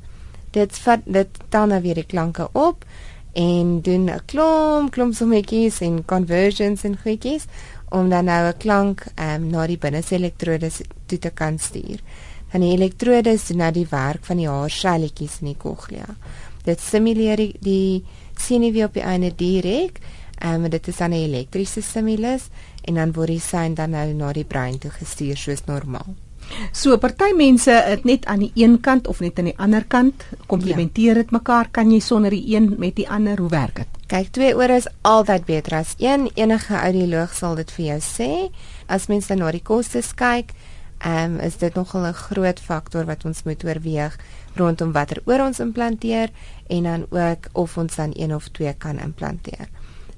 Dit 0.51 0.77
vat 0.77 0.99
dit 1.05 1.27
dan 1.49 1.67
nou 1.67 1.81
weer 1.81 1.95
die 1.95 2.05
klanke 2.05 2.49
op 2.51 2.85
en 3.33 3.81
doen 3.81 4.09
'n 4.09 4.25
klomp 4.25 4.91
klomp 4.91 5.13
sommetjies 5.13 5.81
en 5.81 6.05
conversions 6.05 6.83
en 6.83 6.97
goedjies 6.97 7.45
om 7.89 8.09
dan 8.09 8.25
nou 8.25 8.47
'n 8.47 8.57
klank 8.57 9.05
um, 9.19 9.49
na 9.49 9.67
die 9.67 9.77
binneste 9.77 10.15
elektrodes 10.15 10.81
toe 11.05 11.19
te 11.19 11.29
kan 11.29 11.59
stuur. 11.59 11.99
Dan 12.51 12.61
die 12.61 12.73
elektrodes 12.73 13.47
doen 13.47 13.57
nou 13.57 13.71
die 13.71 13.87
werk 13.89 14.25
van 14.25 14.37
die 14.37 14.49
haarselletjies 14.49 15.39
in 15.41 15.47
die 15.47 15.57
cochlea. 15.57 16.15
Dit 16.63 16.79
simuleer 16.79 17.35
die, 17.35 17.55
die 17.59 18.05
senuwee 18.37 18.83
op 18.83 18.93
die 18.93 19.03
einde 19.03 19.35
direk 19.35 19.99
Ehm 20.43 20.63
um, 20.63 20.69
dit 20.69 20.87
is 20.87 20.97
dan 20.97 21.09
'n 21.09 21.13
elektriese 21.13 21.81
stimulus 21.81 22.49
en 22.81 22.93
dan 22.93 23.13
word 23.13 23.27
die 23.27 23.39
sein 23.39 23.73
dan 23.73 23.89
nou 23.89 24.13
na 24.13 24.31
die 24.33 24.45
brein 24.45 24.77
toe 24.77 24.91
gestuur 24.91 25.37
soos 25.37 25.65
normaal. 25.65 26.15
So 26.71 26.97
party 26.97 27.31
mense 27.37 27.71
het 27.71 28.03
net 28.03 28.25
aan 28.25 28.39
die 28.39 28.51
een 28.55 28.79
kant 28.81 29.07
of 29.07 29.19
net 29.19 29.37
aan 29.39 29.49
die 29.51 29.57
ander 29.57 29.85
kant 29.85 30.25
komplementeer 30.47 31.13
dit 31.21 31.31
ja. 31.31 31.37
mekaar. 31.37 31.69
Kan 31.71 31.91
jy 31.91 31.99
sonder 31.99 32.33
die 32.33 32.55
een 32.55 32.75
met 32.77 32.95
die 32.95 33.09
ander 33.09 33.39
hoe 33.39 33.49
werk 33.49 33.75
dit? 33.75 33.99
Kyk, 34.07 34.31
twee 34.31 34.55
ore 34.55 34.75
is 34.81 34.87
altyd 35.01 35.45
beter 35.45 35.77
as 35.79 35.95
een. 35.97 36.29
Enige 36.35 36.75
audioloog 36.75 37.33
sal 37.33 37.55
dit 37.55 37.71
vir 37.71 37.85
jou 37.85 37.99
sê. 38.01 38.31
As 38.87 39.07
mense 39.07 39.35
na 39.35 39.51
die 39.51 39.63
kostes 39.63 40.13
kyk, 40.13 40.53
ehm 41.03 41.35
um, 41.35 41.39
is 41.43 41.57
dit 41.57 41.75
nogal 41.75 42.07
'n 42.07 42.13
groot 42.13 42.59
faktor 42.59 43.05
wat 43.05 43.25
ons 43.25 43.43
moet 43.43 43.63
oorweeg 43.63 44.17
rondom 44.55 44.91
watter 44.91 45.21
oor 45.25 45.41
ons 45.41 45.59
implanteer 45.59 46.29
en 46.67 46.83
dan 46.83 47.05
ook 47.09 47.49
of 47.51 47.77
ons 47.77 47.95
dan 47.95 48.11
een 48.15 48.35
of 48.35 48.47
twee 48.47 48.73
kan 48.73 48.99
implanteer 48.99 49.67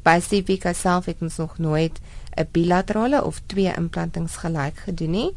by 0.05 0.19
Civica 0.21 0.73
self 0.77 1.09
het 1.09 1.21
ons 1.25 1.37
nog 1.41 1.57
nooit 1.57 1.99
'n 2.37 2.47
bilaterale 2.51 3.23
of 3.23 3.41
twee 3.45 3.73
implantings 3.77 4.35
gelyk 4.35 4.77
gedoen 4.77 5.11
nie. 5.11 5.31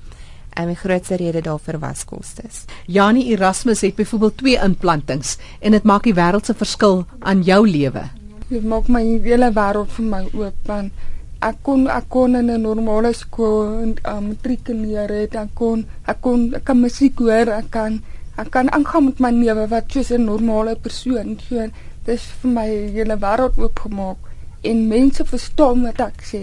En 0.58 0.66
die 0.66 0.78
grootste 0.78 1.16
rede 1.16 1.40
daarvoor 1.46 1.78
was 1.78 2.04
kostes. 2.04 2.64
Janie 2.86 3.28
Erasmus 3.30 3.80
het 3.86 3.94
byvoorbeeld 3.94 4.36
twee 4.36 4.58
implantings 4.58 5.36
en 5.60 5.76
dit 5.76 5.84
maak 5.86 6.02
die 6.08 6.14
wêreld 6.16 6.48
se 6.50 6.54
verskil 6.54 7.04
aan 7.20 7.44
jou 7.46 7.60
lewe. 7.68 8.02
Dit 8.48 8.64
maak 8.66 8.88
my 8.90 9.04
hele 9.22 9.52
wêreld 9.54 9.92
vir 9.94 10.08
my 10.08 10.24
oop 10.32 10.66
want 10.66 11.06
ek 11.46 11.60
kon 11.62 11.86
ek 11.94 12.08
kon 12.10 12.34
in 12.34 12.50
'n 12.50 12.62
normale 12.62 13.12
skool 13.14 13.82
en 13.82 13.94
um, 14.12 14.24
matrikuleer 14.28 15.12
het 15.20 15.36
ek 15.38 15.54
kon 15.54 15.84
ek 16.06 16.20
kon 16.20 16.54
ek 16.54 16.64
kan 16.64 16.80
musiek 16.80 17.18
hoor 17.18 17.52
ek 17.60 17.70
kan 17.70 18.00
ek 18.36 18.50
kan 18.50 18.70
aangaan 18.70 19.04
met 19.04 19.20
my 19.20 19.30
lewe 19.30 19.68
wat 19.70 19.92
soos 19.92 20.10
'n 20.10 20.24
normale 20.24 20.74
persoon 20.74 21.38
so 21.48 21.54
dit 22.06 22.14
is 22.14 22.26
vir 22.42 22.50
my 22.50 22.68
hele 22.96 23.16
wêreld 23.26 23.58
oopgemaak 23.58 24.18
en 24.62 24.88
mense 24.88 25.24
verstaan 25.24 25.82
wat 25.86 26.00
ek 26.00 26.22
sê. 26.32 26.42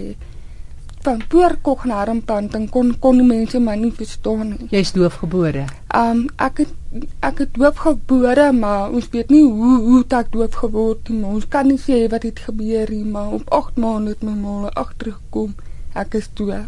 Van 1.06 1.20
poorkog 1.30 1.84
na 1.86 2.00
implanting 2.10 2.64
kon 2.74 2.88
kon 2.98 3.20
mense 3.26 3.60
my 3.62 3.76
nie 3.78 3.92
verstaan 3.94 4.48
nie. 4.52 4.66
Jy's 4.72 4.90
doofgebore. 4.96 5.62
Um 5.94 6.24
ek 6.42 6.64
het 6.64 6.72
ek 7.28 7.44
het 7.44 7.52
doofgebore, 7.54 8.48
maar 8.56 8.90
ons 8.90 9.06
weet 9.12 9.30
nie 9.30 9.44
hoe 9.44 9.76
hoe 9.84 10.00
ek 10.18 10.32
doof 10.32 10.58
geword 10.64 11.06
het. 11.06 11.22
Ons 11.30 11.46
kan 11.54 11.70
nie 11.70 11.78
sê 11.78 12.00
wat 12.10 12.26
het 12.26 12.42
gebeur 12.48 12.90
nie, 12.90 13.04
maar 13.04 13.38
op 13.38 13.54
8 13.54 13.78
maande 13.78 14.16
het 14.16 14.26
my 14.26 14.34
ma 14.34 14.72
agtergekom. 14.74 15.54
Ek 15.94 16.18
is 16.18 16.26
doof. 16.34 16.66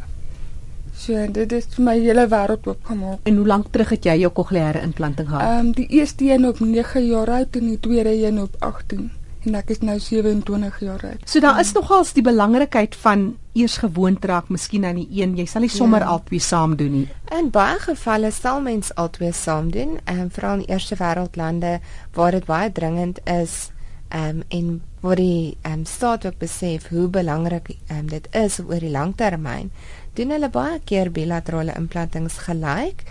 So 0.94 1.26
dit 1.34 1.52
is 1.58 1.66
my 1.82 1.98
hele 1.98 2.28
wêreld 2.30 2.70
oopgemaak. 2.70 3.26
En 3.26 3.42
hoe 3.42 3.46
lank 3.46 3.74
terug 3.74 3.90
het 3.96 4.06
jy 4.06 4.20
jou 4.22 4.30
kokleaire 4.38 4.86
implanting 4.86 5.28
gehad? 5.34 5.58
Um 5.58 5.74
die 5.74 5.90
eerste 5.98 6.30
een 6.30 6.46
op 6.46 6.62
9 6.62 7.06
jaar 7.10 7.38
oud 7.40 7.58
en 7.58 7.70
die 7.74 7.80
tweede 7.80 8.14
een 8.22 8.42
op 8.46 8.54
18 8.58 9.10
en 9.48 9.56
ek 9.58 9.72
is 9.74 9.80
nou 9.84 9.96
27 10.02 10.80
jaar 10.84 11.04
oud. 11.10 11.22
So 11.28 11.40
daar 11.40 11.60
is 11.60 11.72
nogals 11.76 12.12
die 12.16 12.24
belangrikheid 12.24 12.96
van 13.02 13.30
eers 13.58 13.78
gewoond 13.82 14.24
raak 14.28 14.50
miskien 14.52 14.84
aan 14.86 15.00
die 15.00 15.08
een. 15.20 15.36
Jy 15.38 15.46
sal 15.48 15.64
nie 15.64 15.72
sommer 15.72 16.04
ja. 16.04 16.12
albei 16.14 16.40
saam 16.42 16.76
doen 16.78 16.94
nie. 17.00 17.06
In 17.34 17.50
baie 17.54 17.78
gevalle 17.82 18.30
sal 18.34 18.60
mens 18.64 18.92
albei 18.94 19.32
saam 19.34 19.72
doen, 19.74 19.96
en 20.04 20.26
um, 20.26 20.30
veral 20.34 20.60
in 20.60 20.68
eerste 20.68 20.98
wêreldlande 21.00 21.78
waar 22.16 22.36
dit 22.36 22.46
baie 22.48 22.72
dringend 22.72 23.22
is, 23.24 23.70
ehm 24.08 24.40
um, 24.40 24.44
en 24.48 24.68
waar 25.00 25.20
die 25.20 25.56
ehm 25.62 25.80
um, 25.80 25.86
staat 25.86 26.26
ook 26.26 26.38
besef 26.38 26.88
hoe 26.88 27.08
belangrik 27.08 27.72
ehm 27.74 27.98
um, 27.98 28.12
dit 28.12 28.28
is 28.34 28.60
oor 28.60 28.84
die 28.84 28.92
langtermyn. 28.92 29.72
Doen 30.14 30.30
hulle 30.34 30.50
baie 30.50 30.80
keer 30.84 31.10
bilaterale 31.10 31.74
implantings 31.76 32.38
gelyk. 32.46 33.04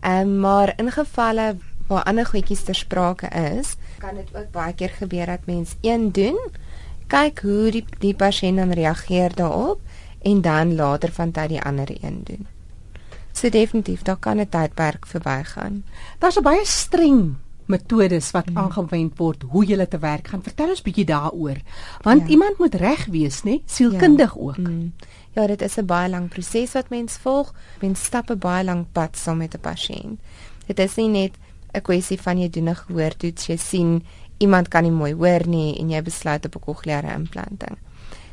Ehm 0.00 0.20
um, 0.20 0.38
maar 0.40 0.74
in 0.76 0.92
gevalle 0.92 1.56
waar 1.86 2.02
ander 2.02 2.26
goedjies 2.26 2.62
ter 2.62 2.74
sprake 2.74 3.28
is, 3.28 3.76
kan 3.98 4.14
dit 4.14 4.28
ook 4.34 4.50
baie 4.50 4.74
keer 4.74 4.90
gebeur 4.98 5.26
dat 5.26 5.46
mens 5.46 5.76
een 5.80 6.12
doen, 6.12 6.38
kyk 7.06 7.40
hoe 7.40 7.70
die 7.70 7.84
die 7.98 8.14
pasiënt 8.14 8.56
dan 8.56 8.72
reageer 8.72 9.34
daarop 9.34 9.80
en 10.22 10.40
dan 10.40 10.74
later 10.74 11.12
van 11.12 11.30
tyd 11.30 11.48
die 11.48 11.62
ander 11.62 11.90
een 12.02 12.20
doen. 12.24 12.46
So 13.32 13.48
definitief, 13.48 14.02
daar 14.02 14.16
kan 14.16 14.40
'n 14.40 14.48
tydperk 14.48 15.06
verbygaan. 15.06 15.84
Daar's 16.18 16.38
'n 16.38 16.42
baie 16.42 16.64
streng 16.64 17.36
metodes 17.66 18.30
wat 18.30 18.50
mm. 18.50 18.58
aangewend 18.58 19.18
word 19.18 19.42
hoe 19.50 19.64
jy 19.66 19.86
te 19.86 19.98
werk 19.98 20.28
gaan. 20.28 20.42
Vertel 20.42 20.68
ons 20.68 20.82
bietjie 20.82 21.04
daaroor. 21.04 21.58
Want 22.02 22.22
ja. 22.22 22.28
iemand 22.28 22.58
moet 22.58 22.74
reg 22.74 23.06
wees, 23.06 23.42
né? 23.42 23.60
Sielkundig 23.64 24.34
ja. 24.34 24.40
ook. 24.40 24.58
Mm. 24.58 24.92
Ja, 25.34 25.46
dit 25.46 25.62
is 25.62 25.76
'n 25.76 25.86
baie 25.86 26.10
lang 26.10 26.28
proses 26.28 26.72
wat 26.72 26.88
mens 26.88 27.16
volg. 27.16 27.54
Mens 27.80 28.04
stap 28.04 28.30
'n 28.30 28.38
baie 28.38 28.64
lang 28.64 28.86
pad 28.92 29.16
saam 29.16 29.36
met 29.36 29.54
'n 29.54 29.60
pasiënt. 29.60 30.20
Dit 30.66 30.78
is 30.78 30.94
nie 30.94 31.08
net 31.08 31.34
'n 31.76 31.82
kwessie 31.82 32.20
van 32.20 32.38
jy 32.38 32.48
doen 32.50 32.68
'n 32.68 32.74
gehoortoets, 32.74 33.46
jy 33.46 33.56
sien 33.56 34.04
iemand 34.38 34.68
kan 34.68 34.82
nie 34.82 34.92
mooi 34.92 35.12
hoor 35.14 35.46
nie 35.46 35.78
en 35.80 35.90
jy 35.90 36.02
besluit 36.02 36.44
op 36.44 36.56
'n 36.56 36.64
kokleaire 36.64 37.12
implanting. 37.12 37.78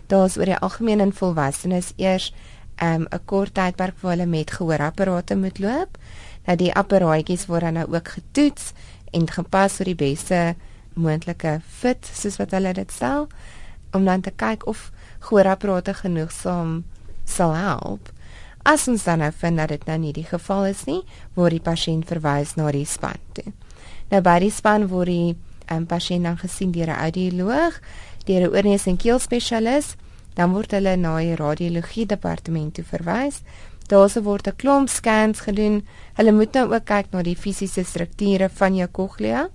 Daar's 0.07 0.37
oor 0.37 0.45
die 0.45 0.57
algemeen 0.57 0.99
in 0.99 1.13
volwassenes 1.13 1.93
eers 1.95 2.33
ehm, 2.75 3.01
'n 3.01 3.07
um, 3.13 3.25
kort 3.25 3.53
tydperk 3.53 3.95
waar 4.01 4.11
hulle 4.11 4.25
met 4.25 4.51
gehoorapparate 4.51 5.35
moet 5.35 5.59
loop. 5.59 5.97
Nou 6.45 6.57
die 6.57 6.73
apparaatjies 6.73 7.45
word 7.45 7.61
dan 7.61 7.73
nou 7.73 7.87
ook 7.93 8.07
getoets 8.07 8.71
en 9.11 9.29
gepas 9.31 9.73
vir 9.73 9.85
die 9.85 9.95
beste 9.95 10.55
moontlike 10.93 11.61
fit 11.67 12.09
soos 12.13 12.37
wat 12.37 12.51
hulle 12.51 12.73
dit 12.73 12.91
stel 12.91 13.27
om 13.91 14.05
dan 14.05 14.21
te 14.21 14.31
kyk 14.31 14.67
of 14.67 14.91
gehoorapparate 15.19 15.93
genoegsaam 15.93 16.83
sal 17.23 17.55
help. 17.55 18.12
As 18.63 18.87
ons 18.87 19.03
dan 19.03 19.19
nou 19.19 19.31
vind 19.35 19.59
dat 19.59 19.73
dit 19.73 19.85
nou 19.85 19.97
nie 19.99 20.13
die 20.15 20.27
geval 20.27 20.69
is 20.71 20.85
nie, 20.87 21.01
word 21.35 21.51
die 21.51 21.63
pasiënt 21.63 22.07
verwys 22.07 22.55
na 22.55 22.71
die 22.71 22.85
span 22.87 23.19
toe. 23.35 23.51
Nou 24.11 24.21
by 24.23 24.37
die 24.39 24.51
span 24.51 24.87
word 24.87 25.11
die 25.11 25.35
um, 25.71 25.83
pasiënt 25.89 26.23
dan 26.23 26.37
gesien 26.39 26.71
deur 26.71 26.87
'n 26.87 27.03
audioloog, 27.07 27.79
deur 28.25 28.41
'n 28.47 28.53
oorneus 28.55 28.87
en 28.87 28.97
keel 28.97 29.19
spesialis, 29.19 29.95
dan 30.35 30.53
word 30.53 30.71
hulle 30.71 30.95
na 30.95 31.17
die 31.19 31.35
radiologie 31.35 32.05
departement 32.05 32.73
toe 32.73 32.83
verwys. 32.83 33.41
Daarse 33.87 34.23
word 34.23 34.47
'n 34.47 34.55
klomp 34.55 34.89
scans 34.89 35.39
gedoen. 35.39 35.85
Hulle 36.13 36.31
moet 36.31 36.53
nou 36.53 36.73
ook 36.73 36.85
kyk 36.85 37.11
na 37.11 37.21
die 37.21 37.35
fisiese 37.35 37.83
strukture 37.83 38.49
van 38.49 38.75
jou 38.75 38.87
cochlea 38.91 39.49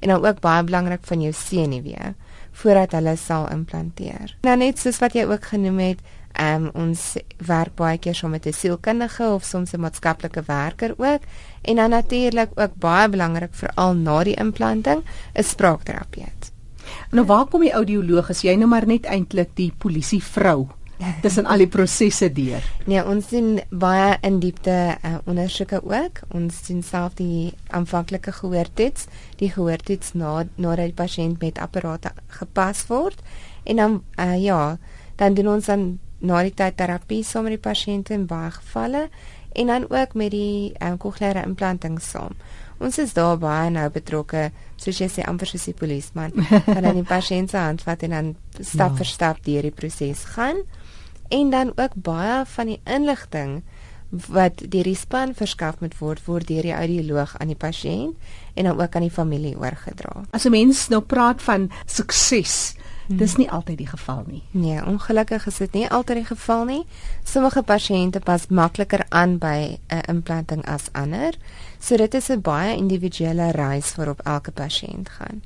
en 0.00 0.08
dan 0.08 0.24
ook 0.24 0.40
baie 0.40 0.64
belangrik 0.64 1.00
van 1.02 1.20
jou 1.20 1.32
senuwee 1.32 2.14
voordat 2.52 2.92
hulle 2.92 3.16
sal 3.16 3.48
implanteer. 3.50 4.36
Nou 4.42 4.56
net 4.56 4.78
soos 4.78 4.98
wat 4.98 5.12
jy 5.12 5.24
ook 5.24 5.44
genoem 5.44 5.78
het, 5.78 5.98
Um 6.38 6.70
ons 6.74 7.16
werk 7.46 7.74
baie 7.74 7.98
keer 7.98 8.14
saam 8.14 8.30
met 8.30 8.46
'n 8.46 8.52
sielkundige 8.52 9.26
of 9.26 9.44
soms 9.44 9.72
'n 9.72 9.80
maatskaplike 9.80 10.42
werker 10.46 10.94
ook 10.96 11.22
en 11.62 11.76
dan 11.76 11.90
natuurlik 11.90 12.50
ook 12.54 12.74
baie 12.74 13.08
belangrik 13.08 13.54
veral 13.54 13.94
na 13.94 14.24
die 14.24 14.34
implanting 14.34 15.02
is 15.34 15.48
spraakterapeut. 15.48 16.52
Nou 17.10 17.26
waar 17.26 17.46
kom 17.46 17.60
die 17.60 17.72
audioloog 17.72 18.30
as 18.30 18.42
jy 18.42 18.54
nou 18.54 18.68
maar 18.68 18.86
net 18.86 19.04
eintlik 19.04 19.54
die 19.54 19.72
polisie 19.78 20.22
vrou 20.22 20.68
tussen 21.22 21.46
al 21.46 21.62
die 21.62 21.70
prosesse 21.70 22.28
deur? 22.32 22.64
Nee, 22.86 23.02
ons 23.04 23.28
doen 23.30 23.60
baie 23.70 24.16
in 24.26 24.40
diepte 24.42 24.74
uh, 24.98 25.14
ondersoeke 25.30 25.80
ook. 25.84 26.22
Ons 26.34 26.66
doen 26.66 26.82
self 26.82 27.14
die 27.14 27.52
aanvanklike 27.66 28.32
gehoortoets, 28.32 29.06
die 29.36 29.50
gehoortoets 29.50 30.14
na 30.18 30.46
nadat 30.56 30.90
die 30.90 30.98
pasiënt 30.98 31.40
met 31.42 31.58
apparate 31.62 32.12
gepas 32.40 32.86
word 32.90 33.22
en 33.64 33.76
dan 33.76 34.02
uh, 34.18 34.36
ja, 34.42 34.78
dan 35.16 35.34
doen 35.34 35.54
ons 35.54 35.66
dan 35.66 35.98
na 36.18 36.42
die 36.42 36.54
tyd 36.54 36.76
terapie 36.76 37.24
saam 37.24 37.44
met 37.44 37.56
die 37.56 37.70
pasiënte 37.70 38.14
in 38.14 38.26
baie 38.26 38.50
gevalle 38.50 39.08
en 39.52 39.66
dan 39.66 39.84
ook 39.88 40.14
met 40.14 40.30
die 40.30 40.70
um, 40.70 40.76
ehm, 40.80 40.96
kokleaire 40.96 41.42
implanting 41.42 42.00
saam 42.02 42.34
Ons 42.78 42.98
is 43.02 43.14
daar 43.16 43.34
baie 43.42 43.70
nou 43.74 43.88
betrokke, 43.90 44.48
soos 44.78 45.00
jy 45.02 45.08
sê 45.10 45.24
amper 45.26 45.50
soos 45.50 45.66
die 45.66 45.74
polisieman, 45.74 46.34
wat 46.68 46.84
dan 46.84 47.00
die 47.00 47.06
pasiënt 47.06 47.50
se 47.50 47.58
hand 47.58 47.82
vat 47.86 48.04
en 48.06 48.14
dan 48.14 48.28
stap 48.60 48.94
ja. 48.94 48.98
vir 49.00 49.10
stap 49.10 49.40
deur 49.46 49.66
die 49.66 49.74
proses 49.74 50.22
gaan. 50.36 50.62
En 51.34 51.50
dan 51.50 51.74
ook 51.74 51.98
baie 52.06 52.44
van 52.54 52.70
die 52.70 52.78
inligting 52.86 53.58
wat 54.30 54.62
deur 54.62 54.86
die 54.88 54.96
span 54.96 55.34
verskaf 55.36 55.82
moet 55.82 55.98
word 55.98 56.22
word 56.24 56.48
deur 56.48 56.64
die 56.64 56.72
audioloog 56.72 57.34
aan 57.42 57.50
die 57.52 57.58
pasiënt 57.58 58.14
en 58.54 58.70
dan 58.70 58.78
ook 58.78 58.94
aan 58.96 59.04
die 59.04 59.12
familie 59.12 59.58
oorgedra. 59.58 60.22
As 60.30 60.46
'n 60.46 60.54
mens 60.54 60.88
nou 60.88 61.02
praat 61.02 61.42
van 61.42 61.68
sukses, 61.84 62.74
dis 63.08 63.36
nie 63.36 63.50
altyd 63.50 63.78
die 63.78 63.86
geval 63.86 64.24
nie. 64.26 64.42
Nee, 64.50 64.84
ongelukkig 64.84 65.46
is 65.46 65.56
dit 65.56 65.72
nie 65.72 65.88
altyd 65.88 66.16
die 66.16 66.28
geval 66.28 66.64
nie. 66.64 66.82
Sommige 67.24 67.62
pasiënte 67.62 68.20
pas 68.20 68.46
makliker 68.48 69.06
aan 69.08 69.38
by 69.38 69.78
'n 69.88 70.02
implanting 70.08 70.64
as 70.66 70.92
ander. 70.92 71.34
So 71.80 71.96
dit 71.96 72.14
is 72.14 72.28
'n 72.30 72.40
baie 72.40 72.76
individuele 72.76 73.50
reis 73.50 73.94
waarop 73.94 74.20
elke 74.20 74.50
pasiënt 74.50 75.08
gaan. 75.08 75.42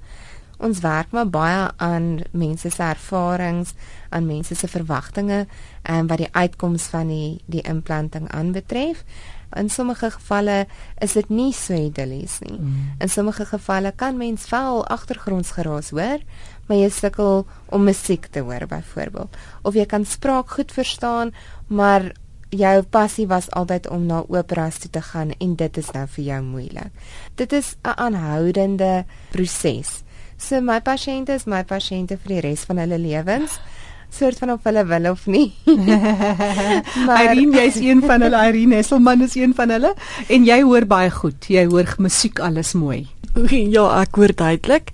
Ons 0.63 0.79
werk 0.81 1.11
maar 1.11 1.31
baie 1.31 1.71
aan 1.77 2.21
mense 2.31 2.71
se 2.71 2.83
ervarings, 2.83 3.75
aan 4.09 4.27
mense 4.27 4.55
se 4.55 4.69
verwagtinge 4.69 5.47
en 5.83 6.07
wat 6.07 6.19
die 6.23 6.29
uitkoms 6.33 6.83
van 6.83 7.09
die 7.11 7.41
die 7.47 7.65
implanting 7.67 8.31
aanbetref. 8.31 9.03
In 9.59 9.69
sommige 9.71 10.11
gevalle 10.11 10.67
is 10.99 11.13
dit 11.13 11.29
nie 11.29 11.53
so 11.53 11.75
idillies 11.75 12.39
nie. 12.41 12.59
Mm. 12.61 12.93
In 12.99 13.09
sommige 13.09 13.47
gevalle 13.47 13.93
kan 13.97 14.17
mens 14.17 14.49
wel 14.49 14.87
agtergrondsgeraas 14.87 15.91
hoor, 15.91 16.23
maar 16.67 16.79
jy 16.79 16.89
sukkel 16.91 17.47
om 17.69 17.85
musiek 17.85 18.27
te 18.31 18.41
hoor 18.41 18.67
byvoorbeeld. 18.67 19.37
Of 19.63 19.75
jy 19.75 19.87
kan 19.87 20.05
spraak 20.05 20.51
goed 20.51 20.73
verstaan, 20.73 21.33
maar 21.67 22.13
jou 22.53 22.83
passie 22.83 23.27
was 23.27 23.51
altyd 23.51 23.89
om 23.89 24.07
na 24.07 24.23
operas 24.29 24.79
toe 24.79 24.91
te 24.91 25.03
gaan 25.03 25.33
en 25.39 25.55
dit 25.57 25.77
is 25.77 25.91
nou 25.97 26.07
vir 26.17 26.25
jou 26.25 26.43
moeilik. 26.43 26.93
Dit 27.35 27.53
is 27.53 27.77
'n 27.83 27.97
aanhoudende 27.97 29.05
proses. 29.31 30.03
So 30.37 30.61
my 30.61 30.81
pasiënte 30.81 31.33
is 31.33 31.45
my 31.45 31.65
pasiënte 31.65 32.19
vir 32.19 32.29
die 32.29 32.41
res 32.41 32.65
van 32.65 32.77
hulle 32.77 32.99
lewens 32.99 33.61
soort 34.13 34.39
van 34.39 34.53
of 34.53 34.67
hulle 34.69 34.85
wil 34.85 35.11
of 35.11 35.27
nie. 35.27 35.53
maar 37.07 37.25
Irene, 37.25 37.57
jy's 37.57 37.81
een 37.81 38.03
van 38.05 38.21
hulle. 38.21 38.45
Irene 38.49 38.75
Hesselman 38.81 39.25
is 39.25 39.35
een 39.35 39.55
van 39.57 39.73
hulle 39.73 39.95
en 40.29 40.45
jy 40.45 40.61
hoor 40.63 40.87
baie 40.87 41.11
goed. 41.11 41.49
Jy 41.49 41.65
hoor 41.73 41.95
musiek 41.99 42.43
alles 42.43 42.77
mooi. 42.79 43.07
Ja, 43.73 43.87
ek 44.03 44.19
hoor 44.21 44.35
duidelik. 44.37 44.91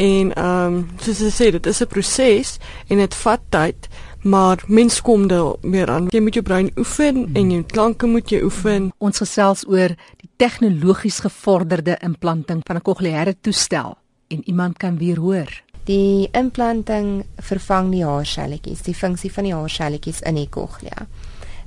En 0.00 0.32
ehm 0.32 0.74
um, 0.74 0.76
soos 1.04 1.18
jy 1.20 1.28
sê, 1.28 1.46
dit 1.52 1.66
is 1.66 1.80
'n 1.82 1.86
proses 1.86 2.58
en 2.88 2.96
dit 2.98 3.14
vat 3.14 3.42
tyd, 3.48 3.88
maar 4.22 4.62
mens 4.66 5.00
kom 5.00 5.26
daar 5.28 5.56
meer 5.60 5.90
aan. 5.90 6.06
Jy 6.08 6.20
moet 6.20 6.34
jou 6.34 6.44
brein 6.44 6.70
oefen 6.76 7.16
hmm. 7.16 7.36
en 7.36 7.50
jou 7.50 7.62
klanke 7.62 8.06
moet 8.06 8.30
jy 8.30 8.40
oefen. 8.42 8.92
Ons 8.98 9.18
gesels 9.18 9.66
oor 9.68 9.92
die 10.16 10.30
tegnologies 10.36 11.18
gevorderde 11.20 11.98
implanting 12.00 12.60
van 12.64 12.76
'n 12.76 12.82
kokleaire 12.82 13.36
toestel 13.40 13.98
en 14.28 14.48
iemand 14.48 14.76
kan 14.76 14.98
weer 14.98 15.18
hoor. 15.18 15.62
Die 15.84 16.28
implanting 16.32 17.24
vervang 17.36 17.90
die 17.90 18.04
haarselletjies, 18.04 18.82
die 18.82 18.94
funksie 18.94 19.32
van 19.32 19.44
die 19.44 19.54
haarselletjies 19.54 20.20
in 20.20 20.34
die 20.34 20.48
koglea. 20.48 21.06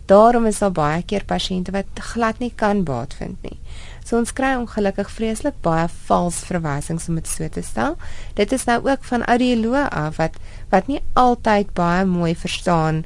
Daarom 0.06 0.46
is 0.46 0.60
daar 0.60 0.72
baie 0.72 1.04
keer 1.04 1.24
pasiënte 1.26 1.72
wat 1.72 1.86
glad 2.00 2.40
nie 2.40 2.52
kan 2.56 2.84
baat 2.84 3.14
vind 3.14 3.42
nie. 3.42 3.60
So 4.04 4.18
ons 4.18 4.34
kry 4.36 4.54
ongelukkig 4.60 5.10
vreeslik 5.12 5.60
baie 5.62 5.88
vals 6.08 6.42
verwysings 6.48 7.08
om 7.10 7.16
dit 7.16 7.28
so 7.28 7.48
te 7.48 7.64
stel. 7.64 7.98
Dit 8.36 8.52
is 8.52 8.66
nou 8.68 8.80
ook 8.84 9.04
van 9.04 9.24
audioloë 9.24 9.88
af 9.90 10.20
wat 10.20 10.40
wat 10.70 10.88
nie 10.88 11.02
altyd 11.14 11.74
baie 11.74 12.06
mooi 12.06 12.36
verstaan 12.36 13.04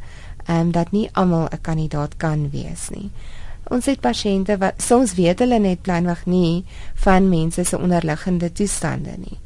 ehm 0.47 0.59
um, 0.59 0.71
dat 0.71 0.91
nie 0.91 1.09
almal 1.13 1.47
'n 1.51 1.61
kandidaat 1.61 2.17
kan 2.17 2.49
wees 2.49 2.89
nie. 2.89 3.11
Ons 3.69 3.85
het 3.85 3.99
pasiënte 3.99 4.57
wat 4.57 4.81
soms 4.81 5.13
weet 5.13 5.39
hulle 5.39 5.59
net 5.59 5.81
planweg 5.81 6.25
nie 6.25 6.65
van 6.93 7.29
mense 7.29 7.63
se 7.63 7.77
onderliggende 7.77 8.51
toestande 8.51 9.17
nie. 9.17 9.39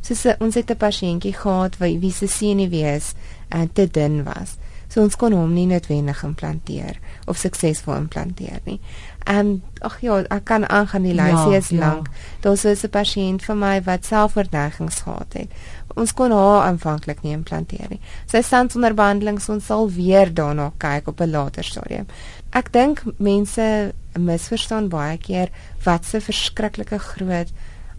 Soos 0.00 0.26
ons 0.38 0.54
het 0.54 0.70
'n 0.70 0.76
pasiëntjie 0.76 1.34
gehad 1.34 1.76
wie 1.78 1.98
wie 1.98 2.12
se 2.12 2.26
senuwees 2.26 3.14
uh, 3.54 3.62
te 3.72 3.86
dun 3.86 4.24
was. 4.24 4.56
So 4.90 5.04
ons 5.04 5.16
kon 5.16 5.32
hom 5.32 5.52
nie 5.54 5.68
noodwendig 5.70 6.24
implanteer 6.26 6.98
of 7.30 7.38
suksesvol 7.38 7.94
implanteer 7.94 8.58
nie. 8.64 8.80
En 9.24 9.36
ehm, 9.36 9.52
ag 9.86 10.00
ja, 10.02 10.16
ek 10.34 10.44
kan 10.50 10.66
aangaan 10.66 11.06
die 11.06 11.14
lysie 11.14 11.54
ja, 11.54 11.60
is 11.62 11.68
ja. 11.70 11.78
lank. 11.78 12.08
Daar's 12.42 12.66
so 12.66 12.74
'n 12.74 12.90
pasiënt 12.90 13.42
vir 13.46 13.56
my 13.56 13.82
wat 13.86 14.04
selfverdedigings 14.04 15.00
gehad 15.06 15.32
het. 15.32 15.50
Ons 15.94 16.12
kon 16.12 16.32
haar 16.32 16.66
aanvanklik 16.66 17.22
nie 17.22 17.32
implanteer 17.32 17.86
nie. 17.88 18.00
Sy 18.26 18.42
staan 18.42 18.68
onder 18.74 18.94
behandeling, 18.94 19.40
so 19.40 19.52
ons 19.52 19.66
sal 19.66 19.90
weer 19.90 20.34
daarna 20.34 20.72
kyk 20.78 21.08
op 21.08 21.20
'n 21.20 21.30
later 21.30 21.64
stadium. 21.64 22.06
Ek 22.52 22.72
dink 22.72 23.02
mense 23.18 23.92
misverstaan 24.18 24.88
baie 24.88 25.18
keer 25.18 25.48
wat 25.84 26.04
'n 26.14 26.20
verskriklike 26.20 26.98
groot 26.98 27.52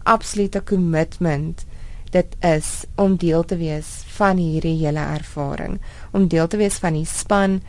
absolute 0.04 0.62
commitment 0.64 1.64
dit 2.12 2.36
is 2.40 2.84
om 2.94 3.16
deel 3.16 3.44
te 3.44 3.56
wees 3.56 3.86
van 4.16 4.36
hierdie 4.36 4.76
hele 4.84 5.00
ervaring, 5.00 5.80
om 6.12 6.28
deel 6.28 6.48
te 6.48 6.56
wees 6.56 6.78
van 6.82 6.92
die 6.92 7.06
span. 7.08 7.60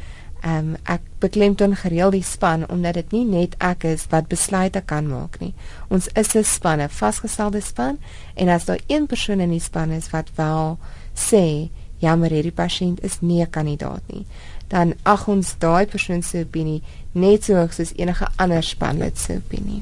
Um, 0.43 0.73
ek 0.91 1.01
beklemtoon 1.23 1.75
gereeld 1.79 2.11
die 2.17 2.25
span 2.27 2.65
omdat 2.69 2.97
dit 2.99 3.13
nie 3.15 3.23
net 3.25 3.55
ek 3.63 3.85
is 3.87 4.03
wat 4.11 4.27
besluite 4.27 4.81
kan 4.83 5.07
maak 5.07 5.39
nie. 5.39 5.53
Ons 5.87 6.09
is 6.19 6.35
'n 6.35 6.43
span, 6.43 6.81
'n 6.81 6.89
vasgestelde 6.89 7.61
span 7.61 7.97
en 8.35 8.49
as 8.49 8.65
daar 8.65 8.79
een 8.87 9.07
persoon 9.07 9.39
in 9.39 9.49
die 9.49 9.59
span 9.59 9.91
is 9.91 10.09
wat 10.09 10.29
wel 10.35 10.77
sê 11.15 11.69
ja, 12.03 12.15
maar 12.15 12.29
hierdie 12.29 12.51
pasiënt 12.51 13.03
is 13.03 13.21
nie 13.21 13.41
'n 13.41 13.49
kandidaat 13.49 14.03
nie, 14.07 14.25
dan 14.67 14.93
ag 15.03 15.27
ons 15.27 15.55
daai 15.57 15.85
persoon 15.85 16.23
se 16.23 16.39
opinie 16.39 16.81
net 17.11 17.43
so 17.43 17.55
hoog 17.55 17.73
soos 17.73 17.93
enige 17.95 18.27
ander 18.35 18.63
spanlid 18.63 19.17
se 19.17 19.33
opinie. 19.35 19.81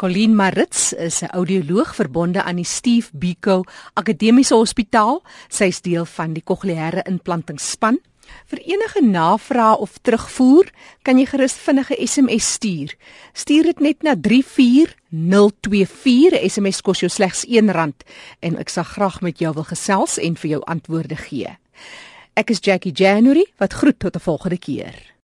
Colleen 0.00 0.34
Marits 0.34 0.92
is 0.92 1.20
'n 1.20 1.26
audioloog 1.26 1.94
verbonde 1.94 2.42
aan 2.42 2.56
die 2.56 2.64
Steve 2.64 3.08
Biko 3.12 3.62
Akademiese 3.92 4.54
Hospitaal. 4.54 5.22
Sy 5.48 5.64
is 5.64 5.80
deel 5.80 6.04
van 6.04 6.32
die 6.32 6.42
kokleaire 6.42 7.02
implantingsspan. 7.02 8.00
Vir 8.46 8.58
enige 8.58 9.02
navrae 9.02 9.76
of 9.76 9.98
terugvoer, 10.02 10.70
kan 11.02 11.18
jy 11.18 11.26
gerus 11.26 11.52
vinnige 11.52 12.06
SMS 12.06 12.52
stuur. 12.52 12.94
Stuur 13.32 13.62
dit 13.62 13.80
net 13.80 14.02
na 14.02 14.16
34024. 14.16 16.32
'n 16.32 16.48
SMS 16.48 16.80
kos 16.80 17.00
jou 17.00 17.10
slegs 17.10 17.44
R1 17.44 17.92
en 18.40 18.58
ek 18.58 18.68
sal 18.68 18.84
graag 18.84 19.20
met 19.20 19.38
jou 19.38 19.54
wil 19.54 19.64
gesels 19.64 20.18
en 20.18 20.36
vir 20.36 20.50
jou 20.50 20.62
antwoorde 20.64 21.16
gee. 21.16 21.58
Ek 22.34 22.50
is 22.50 22.58
Jackie 22.60 22.92
January 22.92 23.46
wat 23.56 23.72
groet 23.72 23.98
tot 23.98 24.16
'n 24.16 24.20
volgende 24.20 24.58
keer. 24.58 25.10